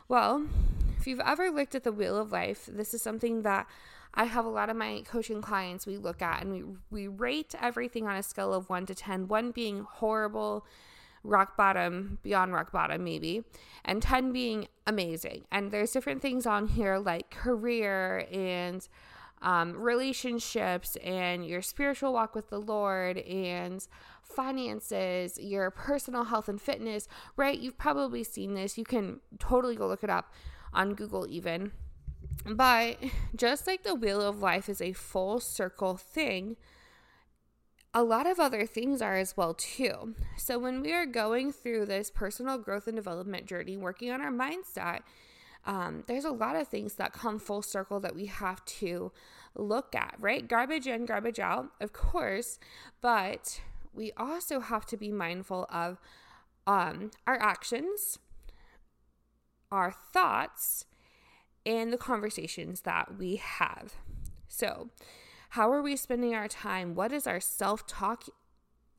Well, 0.09 0.47
if 0.99 1.07
you've 1.07 1.21
ever 1.21 1.51
looked 1.51 1.75
at 1.75 1.85
the 1.85 1.93
wheel 1.93 2.17
of 2.17 2.33
life, 2.33 2.69
this 2.71 2.95
is 2.95 3.03
something 3.03 3.43
that 3.43 3.67
I 4.15 4.25
have 4.25 4.45
a 4.45 4.51
lot 4.51 4.71
of 4.71 4.77
my 4.77 5.03
coaching 5.07 5.43
clients 5.43 5.87
we 5.87 5.97
look 5.97 6.23
at 6.23 6.43
and 6.43 6.53
we 6.53 6.65
we 6.91 7.09
rate 7.09 7.55
everything 7.61 8.07
on 8.07 8.17
a 8.17 8.23
scale 8.23 8.53
of 8.53 8.69
1 8.69 8.87
to 8.87 8.95
10, 8.95 9.29
1 9.29 9.51
being 9.53 9.87
horrible, 9.89 10.67
rock 11.25 11.57
bottom, 11.57 12.19
beyond 12.23 12.53
rock 12.53 12.73
bottom, 12.73 13.05
maybe, 13.05 13.45
and 13.85 14.03
10 14.03 14.33
being 14.33 14.69
amazing. 14.87 15.45
And 15.51 15.71
there's 15.71 15.93
different 15.93 16.23
things 16.23 16.47
on 16.47 16.69
here 16.69 16.99
like 16.99 17.31
career 17.31 18.27
and 18.33 18.87
um, 19.43 19.75
relationships 19.75 20.97
and 20.97 21.47
your 21.47 21.63
spiritual 21.63 22.13
walk 22.13 22.35
with 22.35 22.51
the 22.51 22.61
Lord 22.61 23.19
and 23.19 23.87
finances, 24.23 25.39
your 25.41 25.71
personal 25.71 26.25
health 26.25 26.49
and 26.49 26.61
fitness, 26.61 27.09
right? 27.37 27.59
You've 27.59 27.79
probably 27.79 28.25
seen 28.25 28.55
this. 28.55 28.77
You 28.77 28.85
can 28.85 29.21
totally 29.39 29.77
go 29.77 29.87
look 29.87 30.05
it 30.05 30.11
up 30.11 30.33
on 30.73 30.95
Google, 30.95 31.27
even. 31.29 31.73
But 32.47 32.99
just 33.37 33.67
like 33.67 33.83
the 33.83 33.95
wheel 33.95 34.21
of 34.21 34.41
life 34.41 34.69
is 34.69 34.81
a 34.81 34.93
full 34.93 35.41
circle 35.41 35.97
thing, 35.97 36.57
a 37.99 38.05
lot 38.05 38.29
of 38.29 38.39
other 38.39 38.65
things 38.65 39.03
are 39.03 39.17
as 39.17 39.37
well 39.37 39.55
too. 39.55 40.15
So 40.37 40.57
when 40.57 40.83
we 40.83 40.93
are 40.93 41.05
going 41.05 41.53
through 41.53 41.87
this 41.87 42.13
personal 42.13 42.57
growth 42.57 42.87
and 42.87 42.95
development 42.95 43.47
journey, 43.47 43.77
working 43.77 44.13
on 44.13 44.21
our 44.21 44.31
mindset, 44.31 45.01
um, 45.67 46.05
there's 46.07 46.25
a 46.25 46.31
lot 46.31 46.55
of 46.55 46.69
things 46.69 46.95
that 46.95 47.13
come 47.13 47.41
full 47.41 47.61
circle 47.61 47.99
that 47.99 48.15
we 48.15 48.27
have 48.27 48.65
to 48.67 49.11
look 49.57 49.97
at, 49.97 50.15
right? 50.21 50.47
Garbage 50.47 50.87
in, 50.87 51.07
garbage 51.07 51.41
out, 51.41 51.73
of 51.81 51.93
course, 51.93 52.61
but 53.01 53.61
we 53.93 54.13
also 54.17 54.61
have 54.61 54.87
to 54.87 54.97
be 54.97 55.11
mindful 55.11 55.67
of 55.69 55.99
um, 56.69 57.11
our 57.27 57.41
actions, 57.43 58.21
our 59.73 59.91
thoughts, 59.91 60.85
and 61.67 61.93
the 61.93 61.99
conversations 61.99 62.83
that 62.83 63.19
we 63.19 63.37
have. 63.43 63.95
So, 64.47 64.91
how 65.51 65.71
are 65.73 65.83
we 65.83 65.97
spending 65.97 66.35
our 66.35 66.49
time? 66.49 66.95
What 66.95 67.11
does 67.11 67.27
our 67.27 67.41
self 67.41 67.87
talk 67.87 68.25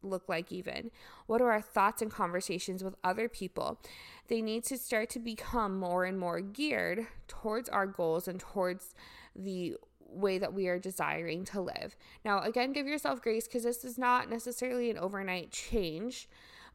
look 0.02 0.30
like, 0.30 0.52
even? 0.52 0.92
What 1.28 1.42
are 1.42 1.52
our 1.52 1.62
thoughts 1.62 2.02
and 2.02 2.12
conversations 2.12 2.84
with 2.84 2.96
other 3.04 3.28
people? 3.28 3.80
They 4.28 4.42
need 4.42 4.64
to 4.66 4.78
start 4.78 5.10
to 5.12 5.20
become 5.20 5.78
more 5.78 6.06
and 6.06 6.18
more 6.18 6.42
geared 6.42 7.08
towards 7.28 7.70
our 7.70 7.86
goals 7.86 8.28
and 8.28 8.40
towards 8.40 8.94
the 9.36 9.76
way 10.00 10.40
that 10.40 10.54
we 10.54 10.68
are 10.68 10.80
desiring 10.80 11.46
to 11.46 11.62
live. 11.62 11.96
Now, 12.26 12.42
again, 12.42 12.74
give 12.74 12.88
yourself 12.88 13.22
grace 13.22 13.48
because 13.48 13.64
this 13.64 13.84
is 13.84 13.98
not 13.98 14.30
necessarily 14.30 14.90
an 14.90 14.98
overnight 14.98 15.52
change, 15.52 16.28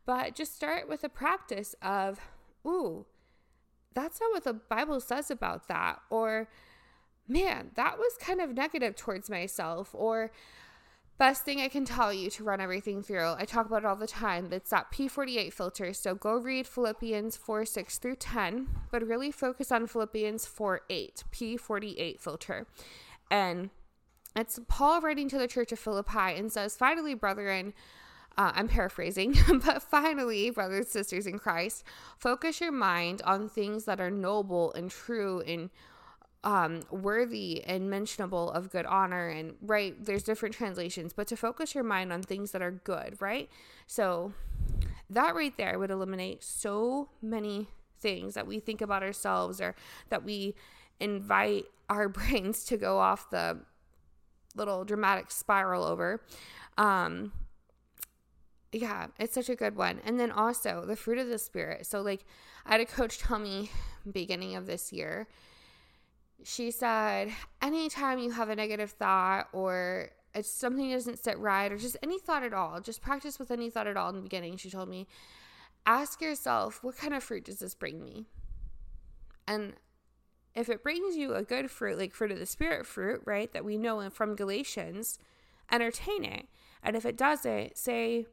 but 0.06 0.34
just 0.34 0.54
start 0.54 0.88
with 0.88 1.02
a 1.02 1.08
practice 1.08 1.74
of, 1.82 2.20
ooh, 2.66 3.06
that's 3.94 4.20
not 4.20 4.32
what 4.32 4.44
the 4.44 4.52
Bible 4.52 5.00
says 5.00 5.30
about 5.30 5.68
that. 5.68 6.00
Or, 6.10 6.48
man, 7.28 7.70
that 7.74 7.98
was 7.98 8.16
kind 8.20 8.40
of 8.40 8.54
negative 8.54 8.96
towards 8.96 9.30
myself. 9.30 9.90
Or, 9.92 10.30
best 11.18 11.44
thing 11.44 11.60
I 11.60 11.68
can 11.68 11.84
tell 11.84 12.12
you 12.12 12.28
to 12.30 12.44
run 12.44 12.60
everything 12.60 13.02
through, 13.02 13.34
I 13.38 13.44
talk 13.44 13.66
about 13.66 13.82
it 13.82 13.86
all 13.86 13.96
the 13.96 14.06
time. 14.06 14.48
It's 14.52 14.70
that 14.70 14.90
P48 14.92 15.52
filter. 15.52 15.92
So 15.92 16.14
go 16.14 16.36
read 16.36 16.66
Philippians 16.66 17.36
4 17.36 17.64
6 17.64 17.98
through 17.98 18.16
10, 18.16 18.68
but 18.90 19.06
really 19.06 19.30
focus 19.30 19.70
on 19.70 19.86
Philippians 19.86 20.46
4 20.46 20.82
8, 20.88 21.24
P48 21.32 22.20
filter. 22.20 22.66
And 23.30 23.70
it's 24.36 24.58
Paul 24.68 25.00
writing 25.00 25.28
to 25.28 25.38
the 25.38 25.48
church 25.48 25.72
of 25.72 25.78
Philippi 25.78 26.36
and 26.36 26.52
says, 26.52 26.76
Finally, 26.76 27.14
brethren, 27.14 27.72
uh, 28.36 28.50
I'm 28.54 28.66
paraphrasing, 28.66 29.36
but 29.64 29.82
finally, 29.82 30.50
brothers 30.50 30.86
and 30.86 30.88
sisters 30.88 31.26
in 31.26 31.38
Christ, 31.38 31.84
focus 32.18 32.60
your 32.60 32.72
mind 32.72 33.22
on 33.24 33.48
things 33.48 33.84
that 33.84 34.00
are 34.00 34.10
noble 34.10 34.72
and 34.72 34.90
true 34.90 35.40
and 35.46 35.70
um, 36.44 36.82
worthy 36.90 37.64
and 37.64 37.90
mentionable 37.90 38.50
of 38.52 38.70
good 38.70 38.86
honor. 38.86 39.28
And 39.28 39.54
right, 39.62 39.96
there's 40.04 40.22
different 40.22 40.54
translations, 40.54 41.12
but 41.12 41.26
to 41.28 41.36
focus 41.36 41.74
your 41.74 41.84
mind 41.84 42.12
on 42.12 42.22
things 42.22 42.52
that 42.52 42.62
are 42.62 42.70
good, 42.70 43.16
right? 43.20 43.48
So 43.86 44.34
that 45.10 45.34
right 45.34 45.56
there 45.56 45.78
would 45.78 45.90
eliminate 45.90 46.44
so 46.44 47.08
many 47.20 47.68
things 47.98 48.34
that 48.34 48.46
we 48.46 48.60
think 48.60 48.82
about 48.82 49.02
ourselves 49.02 49.60
or 49.60 49.74
that 50.10 50.22
we 50.22 50.54
invite 51.00 51.64
our 51.88 52.08
brains 52.10 52.64
to 52.66 52.76
go 52.76 52.98
off 52.98 53.30
the 53.30 53.58
little 54.54 54.84
dramatic 54.84 55.30
spiral 55.30 55.82
over. 55.82 56.20
Um, 56.76 57.32
yeah, 58.70 59.06
it's 59.18 59.32
such 59.32 59.48
a 59.48 59.56
good 59.56 59.76
one. 59.76 60.00
And 60.04 60.20
then 60.20 60.30
also 60.30 60.84
the 60.86 60.96
fruit 60.96 61.18
of 61.18 61.28
the 61.28 61.38
spirit. 61.38 61.86
So 61.86 62.02
like 62.02 62.24
I 62.66 62.72
had 62.72 62.80
a 62.80 62.86
coach 62.86 63.18
tell 63.18 63.38
me 63.38 63.70
beginning 64.10 64.56
of 64.56 64.66
this 64.66 64.92
year, 64.92 65.26
she 66.44 66.70
said, 66.70 67.32
anytime 67.62 68.18
you 68.18 68.30
have 68.32 68.50
a 68.50 68.56
negative 68.56 68.90
thought 68.90 69.48
or 69.52 70.10
it's 70.34 70.50
something 70.50 70.90
that 70.90 70.96
doesn't 70.96 71.18
sit 71.18 71.38
right 71.38 71.72
or 71.72 71.78
just 71.78 71.96
any 72.02 72.18
thought 72.18 72.42
at 72.42 72.52
all, 72.52 72.80
just 72.80 73.00
practice 73.00 73.38
with 73.38 73.50
any 73.50 73.70
thought 73.70 73.86
at 73.86 73.96
all 73.96 74.10
in 74.10 74.16
the 74.16 74.22
beginning. 74.22 74.56
She 74.56 74.70
told 74.70 74.88
me, 74.88 75.06
ask 75.86 76.20
yourself, 76.20 76.82
what 76.82 76.96
kind 76.96 77.14
of 77.14 77.22
fruit 77.22 77.44
does 77.44 77.60
this 77.60 77.74
bring 77.74 78.04
me? 78.04 78.26
And 79.46 79.74
if 80.54 80.68
it 80.68 80.82
brings 80.82 81.16
you 81.16 81.34
a 81.34 81.42
good 81.42 81.70
fruit, 81.70 81.98
like 81.98 82.14
fruit 82.14 82.30
of 82.30 82.38
the 82.38 82.46
spirit 82.46 82.86
fruit, 82.86 83.22
right, 83.24 83.52
that 83.52 83.64
we 83.64 83.76
know 83.76 84.08
from 84.10 84.36
Galatians, 84.36 85.18
entertain 85.72 86.24
it. 86.24 86.46
And 86.82 86.94
if 86.94 87.06
it 87.06 87.16
doesn't, 87.16 87.78
say, 87.78 88.26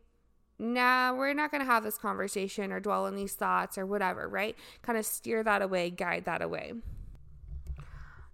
nah, 0.60 1.14
we're 1.14 1.34
not 1.34 1.52
going 1.52 1.62
to 1.62 1.72
have 1.72 1.84
this 1.84 1.98
conversation 1.98 2.72
or 2.72 2.80
dwell 2.80 3.06
on 3.06 3.16
these 3.16 3.34
thoughts 3.34 3.78
or 3.78 3.86
whatever, 3.86 4.28
right? 4.28 4.56
Kind 4.82 4.98
of 4.98 5.06
steer 5.06 5.44
that 5.44 5.62
away, 5.62 5.90
guide 5.90 6.26
that 6.26 6.42
away. 6.42 6.74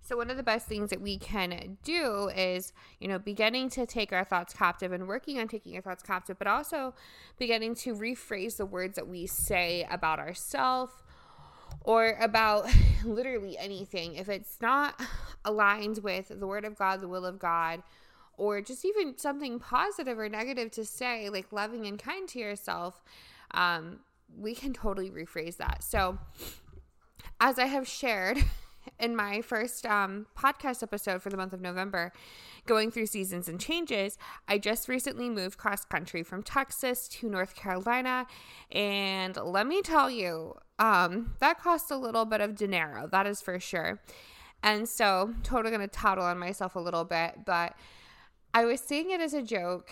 So, 0.07 0.15
one 0.15 0.29
of 0.29 0.37
the 0.37 0.43
best 0.43 0.67
things 0.67 0.89
that 0.91 1.01
we 1.01 1.17
can 1.17 1.77
do 1.83 2.29
is, 2.29 2.71
you 2.97 3.09
know, 3.09 3.19
beginning 3.19 3.69
to 3.71 3.85
take 3.85 4.13
our 4.13 4.23
thoughts 4.23 4.53
captive 4.53 4.93
and 4.93 5.05
working 5.05 5.37
on 5.37 5.49
taking 5.49 5.75
our 5.75 5.81
thoughts 5.81 6.01
captive, 6.01 6.39
but 6.39 6.47
also 6.47 6.93
beginning 7.37 7.75
to 7.75 7.93
rephrase 7.93 8.55
the 8.55 8.65
words 8.65 8.95
that 8.95 9.09
we 9.09 9.27
say 9.27 9.85
about 9.91 10.17
ourselves 10.17 10.93
or 11.81 12.15
about 12.21 12.69
literally 13.03 13.57
anything. 13.57 14.15
If 14.15 14.29
it's 14.29 14.61
not 14.61 14.97
aligned 15.43 15.97
with 15.97 16.31
the 16.39 16.47
Word 16.47 16.63
of 16.63 16.77
God, 16.77 17.01
the 17.01 17.09
will 17.09 17.25
of 17.25 17.37
God, 17.37 17.83
or 18.37 18.61
just 18.61 18.85
even 18.85 19.17
something 19.17 19.59
positive 19.59 20.17
or 20.17 20.29
negative 20.29 20.71
to 20.71 20.85
say, 20.85 21.27
like 21.29 21.51
loving 21.51 21.85
and 21.85 21.99
kind 21.99 22.29
to 22.29 22.39
yourself, 22.39 23.03
um, 23.51 23.99
we 24.39 24.55
can 24.55 24.71
totally 24.71 25.11
rephrase 25.11 25.57
that. 25.57 25.83
So, 25.83 26.17
as 27.41 27.59
I 27.59 27.65
have 27.65 27.85
shared 27.85 28.37
in 28.99 29.15
my 29.15 29.41
first 29.41 29.85
um, 29.85 30.27
podcast 30.37 30.83
episode 30.83 31.21
for 31.21 31.29
the 31.29 31.37
month 31.37 31.53
of 31.53 31.61
November, 31.61 32.11
going 32.65 32.91
through 32.91 33.07
seasons 33.07 33.47
and 33.47 33.59
changes, 33.59 34.17
I 34.47 34.57
just 34.57 34.87
recently 34.87 35.29
moved 35.29 35.57
cross 35.57 35.85
country 35.85 36.23
from 36.23 36.43
Texas 36.43 37.07
to 37.09 37.29
North 37.29 37.55
Carolina. 37.55 38.27
And 38.71 39.35
let 39.37 39.67
me 39.67 39.81
tell 39.81 40.11
you, 40.11 40.55
um, 40.79 41.35
that 41.39 41.59
cost 41.59 41.91
a 41.91 41.97
little 41.97 42.25
bit 42.25 42.41
of 42.41 42.55
dinero, 42.55 43.07
that 43.11 43.25
is 43.25 43.41
for 43.41 43.59
sure. 43.59 43.99
And 44.63 44.87
so, 44.87 45.33
totally 45.43 45.71
gonna 45.71 45.87
tattle 45.87 46.25
on 46.25 46.37
myself 46.39 46.75
a 46.75 46.79
little 46.79 47.05
bit, 47.05 47.45
but 47.45 47.75
I 48.53 48.65
was 48.65 48.81
saying 48.81 49.11
it 49.11 49.21
as 49.21 49.33
a 49.33 49.41
joke. 49.41 49.91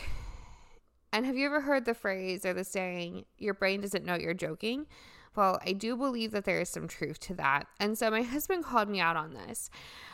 And 1.14 1.26
have 1.26 1.38
you 1.38 1.46
ever 1.46 1.62
heard 1.62 1.86
the 1.86 1.94
phrase 1.94 2.46
or 2.46 2.54
the 2.54 2.64
saying, 2.64 3.26
your 3.38 3.54
brain 3.54 3.80
doesn't 3.80 4.04
know 4.04 4.16
you're 4.16 4.34
joking? 4.34 4.88
Well, 5.36 5.60
I 5.66 5.74
do 5.74 5.96
believe 5.98 6.32
that 6.32 6.46
there 6.46 6.62
is 6.62 6.70
some 6.70 6.88
truth 6.88 7.20
to 7.22 7.34
that. 7.36 7.68
And 7.80 7.98
so 7.98 8.10
my 8.10 8.22
husband 8.22 8.64
called 8.64 8.90
me 8.90 9.00
out 9.00 9.18
on 9.18 9.34
this. 9.34 9.70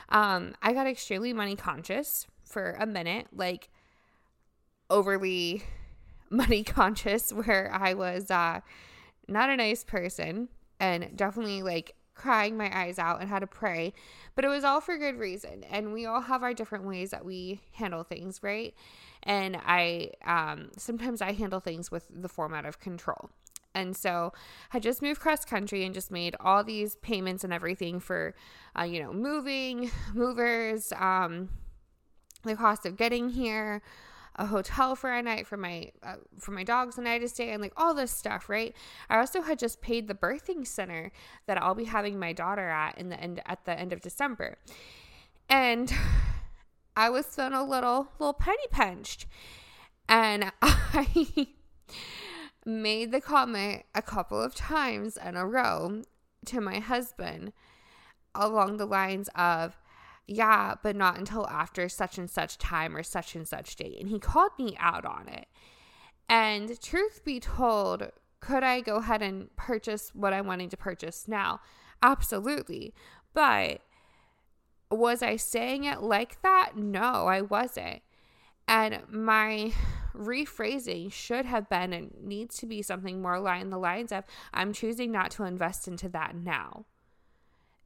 Um, 0.10 0.55
I 0.62 0.73
got 0.73 0.88
extremely 0.88 1.34
money 1.34 1.55
conscious 1.55 2.27
for 2.43 2.75
a 2.79 2.86
minute, 2.86 3.27
like 3.34 3.69
overly 4.89 5.63
money 6.29 6.63
conscious, 6.63 7.31
where 7.31 7.71
I 7.73 7.93
was 7.93 8.31
uh, 8.31 8.62
not 9.27 9.49
a 9.49 9.55
nice 9.55 9.84
person 9.84 10.49
and 10.79 11.15
definitely 11.15 11.62
like 11.62 11.95
crying 12.13 12.57
my 12.57 12.75
eyes 12.77 12.99
out 12.99 13.21
and 13.21 13.29
had 13.29 13.39
to 13.39 13.47
pray. 13.47 13.93
But 14.36 14.45
it 14.45 14.49
was 14.49 14.63
all 14.63 14.81
for 14.81 14.97
good 14.97 15.17
reason. 15.17 15.63
And 15.69 15.93
we 15.93 16.05
all 16.05 16.21
have 16.21 16.43
our 16.43 16.53
different 16.53 16.86
ways 16.86 17.12
that 17.12 17.25
we 17.25 17.62
handle 17.73 18.03
things, 18.03 18.41
right? 18.43 18.73
And 19.23 19.57
I 19.65 20.12
um, 20.25 20.71
sometimes 20.77 21.21
I 21.21 21.31
handle 21.34 21.60
things 21.60 21.91
with 21.91 22.07
the 22.10 22.29
format 22.29 22.65
of 22.65 22.79
control. 22.79 23.29
And 23.73 23.95
so 23.95 24.34
I 24.73 24.79
just 24.79 25.01
moved 25.01 25.21
cross 25.21 25.45
country 25.45 25.86
and 25.86 25.93
just 25.93 26.12
made 26.12 26.36
all 26.39 26.63
these 26.63 26.95
payments 26.95 27.43
and 27.43 27.53
everything 27.53 27.99
for, 27.99 28.36
uh, 28.77 28.84
you 28.84 29.01
know, 29.01 29.13
moving, 29.13 29.91
movers, 30.13 30.91
um, 30.97 31.49
the 32.43 32.55
cost 32.55 32.86
of 32.86 32.97
getting 32.97 33.29
here, 33.29 33.81
a 34.36 34.45
hotel 34.45 34.95
for 34.95 35.12
a 35.12 35.21
night 35.21 35.45
for 35.45 35.57
my 35.57 35.91
uh, 36.03 36.15
for 36.39 36.51
my 36.51 36.63
dogs 36.63 36.97
and 36.97 37.07
I 37.07 37.19
to 37.19 37.27
stay 37.27 37.51
and 37.51 37.62
like 37.62 37.73
all 37.75 37.93
this 37.93 38.12
stuff, 38.12 38.49
right? 38.49 38.75
I 39.10 39.17
also 39.17 39.41
had 39.41 39.60
just 39.60 39.81
paid 39.81 40.07
the 40.07 40.15
birthing 40.15 40.65
center 40.65 41.12
that 41.47 41.62
I'll 41.62 41.75
be 41.75 41.86
having 41.86 42.17
my 42.17 42.34
daughter 42.34 42.69
at 42.69 42.97
in 42.97 43.10
the 43.10 43.19
end 43.19 43.41
at 43.45 43.65
the 43.65 43.77
end 43.77 43.93
of 43.93 44.01
December. 44.01 44.57
And 45.49 45.93
I 46.95 47.10
was 47.10 47.25
feeling 47.25 47.53
a 47.53 47.63
little 47.63 48.10
little 48.19 48.34
penny 48.34 48.57
pinched. 48.71 49.27
And 50.07 50.51
I 50.62 51.47
made 52.65 53.12
the 53.12 53.21
comment 53.21 53.84
a 53.95 54.02
couple 54.02 54.41
of 54.41 54.56
times 54.56 55.17
in 55.17 55.36
a 55.36 55.45
row 55.45 56.04
to 56.45 56.62
my 56.62 56.80
husband 56.80 57.54
along 58.34 58.78
the 58.78 58.86
lines 58.86 59.30
of, 59.36 59.78
yeah, 60.28 60.76
but 60.82 60.95
not 60.95 61.17
until 61.17 61.47
after 61.47 61.89
such 61.89 62.17
and 62.17 62.30
such 62.30 62.58
time 62.58 62.95
or 62.95 63.04
such 63.04 63.36
and 63.36 63.47
such 63.47 63.76
date. 63.76 64.00
And 64.00 64.10
he 64.10 64.19
called 64.19 64.52
me 64.58 64.76
out 64.80 65.06
on 65.06 65.28
it. 65.28 65.47
And 66.30 66.80
truth 66.82 67.26
be 67.26 67.39
told, 67.39 68.12
could 68.39 68.63
I 68.63 68.82
go 68.82 68.97
ahead 68.97 69.21
and 69.21 69.56
purchase 69.56 70.12
what 70.13 70.34
I'm 70.34 70.47
wanting 70.47 70.69
to 70.69 70.78
purchase 70.78 71.28
now? 71.28 71.60
Absolutely. 72.02 72.93
But 73.34 73.82
was 74.89 75.21
I 75.21 75.36
saying 75.36 75.84
it 75.84 76.02
like 76.02 76.41
that? 76.41 76.71
No, 76.76 77.28
I 77.28 77.41
wasn't. 77.41 78.02
And 78.67 79.02
my 79.10 79.74
rephrasing 80.15 81.12
should 81.12 81.45
have 81.45 81.69
been 81.69 81.93
and 81.93 82.13
needs 82.21 82.58
to 82.58 82.65
be 82.65 82.82
something 82.82 83.21
more 83.21 83.36
along 83.36 83.69
the 83.69 83.78
lines 83.78 84.12
of 84.12 84.24
I'm 84.54 84.74
choosing 84.74 85.12
not 85.12 85.32
to 85.32 85.43
invest 85.43 85.88
into 85.88 86.10
that 86.10 86.36
now. 86.36 86.86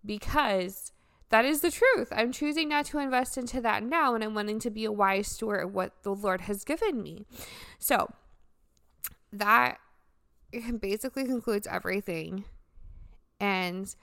Because 0.06 0.92
that 1.30 1.46
is 1.46 1.62
the 1.62 1.72
truth. 1.72 2.12
I'm 2.16 2.32
choosing 2.32 2.70
not 2.70 2.86
to 2.88 3.00
invest 3.00 3.38
into 3.38 3.60
that 3.62 3.84
now, 3.84 4.14
and 4.14 4.24
I'm 4.24 4.36
wanting 4.36 4.60
to 4.60 4.70
be 4.70 4.86
a 4.86 4.92
wise 4.92 5.28
steward 5.28 5.64
of 5.64 5.74
what 5.74 6.04
the 6.04 6.14
Lord 6.14 6.42
has 6.42 6.64
given 6.64 7.02
me. 7.02 7.26
So 7.80 8.14
that 9.34 9.80
basically 10.80 11.26
concludes 11.26 11.68
everything. 11.68 12.46
And 13.40 13.94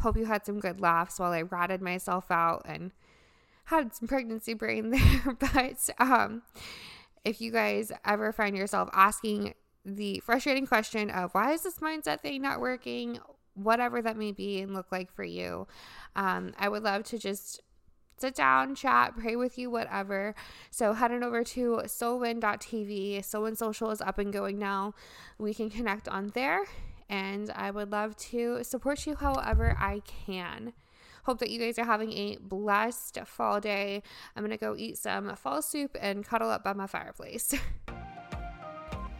hope 0.00 0.16
you 0.16 0.26
had 0.26 0.44
some 0.44 0.60
good 0.60 0.80
laughs 0.80 1.18
while 1.18 1.32
I 1.32 1.42
ratted 1.42 1.80
myself 1.80 2.30
out 2.30 2.62
and 2.66 2.92
had 3.66 3.94
some 3.94 4.08
pregnancy 4.08 4.54
brain 4.54 4.90
there. 5.24 5.36
but 5.38 5.88
um 5.98 6.42
if 7.24 7.40
you 7.40 7.50
guys 7.50 7.90
ever 8.04 8.32
find 8.32 8.56
yourself 8.56 8.88
asking 8.92 9.54
the 9.84 10.20
frustrating 10.20 10.66
question 10.66 11.10
of 11.10 11.32
why 11.32 11.52
is 11.52 11.62
this 11.62 11.78
mindset 11.78 12.20
thing 12.20 12.42
not 12.42 12.60
working, 12.60 13.18
whatever 13.54 14.00
that 14.02 14.16
may 14.16 14.32
be 14.32 14.60
and 14.60 14.74
look 14.74 14.90
like 14.90 15.12
for 15.12 15.24
you, 15.24 15.66
um, 16.16 16.52
I 16.58 16.68
would 16.68 16.82
love 16.82 17.04
to 17.04 17.18
just 17.18 17.60
sit 18.16 18.34
down, 18.34 18.74
chat, 18.74 19.14
pray 19.16 19.36
with 19.36 19.58
you, 19.58 19.70
whatever. 19.70 20.34
So 20.70 20.92
head 20.92 21.12
on 21.12 21.22
over 21.22 21.42
to 21.44 21.82
solwin.tv. 21.84 23.24
SOLWIN 23.24 23.56
Social 23.56 23.90
is 23.90 24.00
up 24.00 24.18
and 24.18 24.32
going 24.32 24.58
now. 24.58 24.94
We 25.38 25.52
can 25.52 25.70
connect 25.70 26.08
on 26.08 26.30
there, 26.34 26.64
and 27.08 27.50
I 27.50 27.70
would 27.70 27.90
love 27.90 28.16
to 28.16 28.62
support 28.62 29.06
you 29.06 29.16
however 29.16 29.76
I 29.78 30.02
can. 30.26 30.72
Hope 31.24 31.38
that 31.38 31.50
you 31.50 31.58
guys 31.58 31.78
are 31.78 31.84
having 31.84 32.12
a 32.12 32.38
blessed 32.40 33.18
fall 33.24 33.60
day. 33.60 34.02
I'm 34.36 34.42
going 34.42 34.56
to 34.56 34.62
go 34.62 34.74
eat 34.76 34.98
some 34.98 35.34
fall 35.36 35.62
soup 35.62 35.96
and 36.00 36.24
cuddle 36.24 36.50
up 36.50 36.62
by 36.62 36.74
my 36.74 36.86
fireplace. 36.86 37.54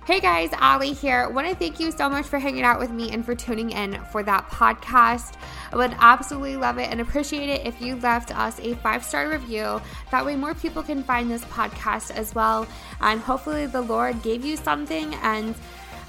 Hey 0.07 0.21
guys, 0.21 0.51
Ally 0.53 0.89
here. 0.89 1.31
Want 1.31 1.49
to 1.49 1.55
thank 1.55 1.81
you 1.81 1.91
so 1.91 2.11
much 2.11 2.27
for 2.27 2.39
hanging 2.39 2.63
out 2.63 2.79
with 2.79 2.91
me 2.91 3.11
and 3.11 3.25
for 3.25 3.35
tuning 3.35 3.71
in 3.71 3.99
for 4.13 4.23
that 4.23 4.51
podcast. 4.51 5.33
I 5.73 5.77
would 5.77 5.97
absolutely 5.99 6.59
love 6.59 6.77
it 6.77 6.91
and 6.91 7.01
appreciate 7.01 7.49
it 7.49 7.67
if 7.67 7.81
you 7.81 7.97
left 7.97 8.31
us 8.39 8.61
a 8.61 8.75
five 8.75 9.03
star 9.03 9.31
review. 9.31 9.81
That 10.11 10.27
way, 10.27 10.37
more 10.37 10.53
people 10.55 10.83
can 10.83 11.03
find 11.03 11.31
this 11.31 11.43
podcast 11.47 12.11
as 12.11 12.35
well. 12.35 12.67
And 13.01 13.19
hopefully, 13.19 13.65
the 13.65 13.81
Lord 13.81 14.23
gave 14.23 14.45
you 14.45 14.59
something. 14.59 15.15
And 15.23 15.55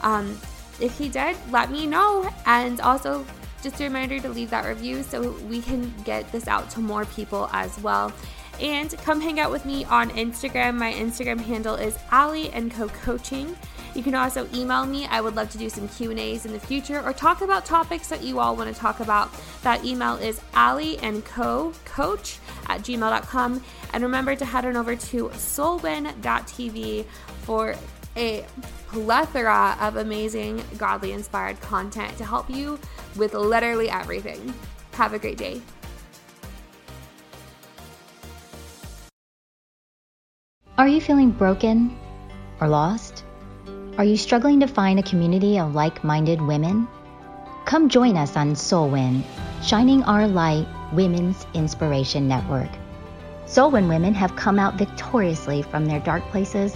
um, 0.01 0.37
if 0.81 0.97
He 0.97 1.07
did, 1.07 1.37
let 1.49 1.71
me 1.71 1.87
know. 1.87 2.29
And 2.45 2.81
also, 2.81 3.25
just 3.65 3.81
a 3.81 3.83
reminder 3.83 4.19
to 4.19 4.29
leave 4.29 4.51
that 4.51 4.63
review 4.63 5.01
so 5.01 5.31
we 5.49 5.59
can 5.59 5.91
get 6.03 6.31
this 6.31 6.47
out 6.47 6.69
to 6.69 6.79
more 6.79 7.03
people 7.05 7.49
as 7.51 7.77
well. 7.79 8.13
And 8.61 8.95
come 8.99 9.19
hang 9.19 9.39
out 9.39 9.49
with 9.49 9.65
me 9.65 9.85
on 9.85 10.11
Instagram. 10.11 10.75
My 10.75 10.93
Instagram 10.93 11.39
handle 11.39 11.73
is 11.73 11.97
Ali 12.11 12.51
and 12.51 12.71
Co 12.71 12.87
Coaching. 12.89 13.57
You 13.95 14.03
can 14.03 14.13
also 14.13 14.47
email 14.53 14.85
me. 14.85 15.07
I 15.07 15.19
would 15.19 15.35
love 15.35 15.49
to 15.49 15.57
do 15.57 15.67
some 15.69 15.87
Q&As 15.87 16.45
in 16.45 16.53
the 16.53 16.59
future 16.59 17.01
or 17.01 17.11
talk 17.11 17.41
about 17.41 17.65
topics 17.65 18.07
that 18.09 18.21
you 18.21 18.39
all 18.39 18.55
want 18.55 18.73
to 18.73 18.79
talk 18.79 18.99
about. 18.99 19.31
That 19.63 19.83
email 19.83 20.15
is 20.17 20.39
Ali 20.53 20.99
and 20.99 21.25
Co 21.25 21.73
Coach 21.85 22.37
at 22.67 22.81
gmail.com. 22.81 23.63
And 23.93 24.03
remember 24.03 24.35
to 24.35 24.45
head 24.45 24.65
on 24.65 24.77
over 24.77 24.95
to 24.95 25.29
solwin.tv 25.29 27.05
for 27.41 27.75
a 28.15 28.45
plethora 28.87 29.77
of 29.79 29.97
amazing, 29.97 30.63
godly 30.77 31.11
inspired 31.11 31.59
content 31.61 32.17
to 32.17 32.25
help 32.25 32.49
you 32.49 32.79
with 33.15 33.33
literally 33.33 33.89
everything. 33.89 34.53
Have 34.93 35.13
a 35.13 35.19
great 35.19 35.37
day. 35.37 35.61
Are 40.77 40.87
you 40.87 40.99
feeling 40.99 41.31
broken 41.31 41.97
or 42.59 42.67
lost? 42.67 43.23
Are 43.97 44.03
you 44.03 44.17
struggling 44.17 44.59
to 44.59 44.67
find 44.67 44.99
a 44.99 45.03
community 45.03 45.57
of 45.57 45.73
like 45.73 46.03
minded 46.03 46.41
women? 46.41 46.87
Come 47.63 47.87
join 47.87 48.17
us 48.17 48.35
on 48.35 48.55
SOLWIN, 48.55 49.23
Shining 49.63 50.03
Our 50.03 50.27
Light 50.27 50.67
Women's 50.91 51.47
Inspiration 51.53 52.27
Network. 52.27 52.69
SOLWIN 53.45 53.87
women 53.87 54.13
have 54.13 54.35
come 54.35 54.59
out 54.59 54.75
victoriously 54.75 55.61
from 55.61 55.85
their 55.85 56.01
dark 56.01 56.23
places 56.25 56.75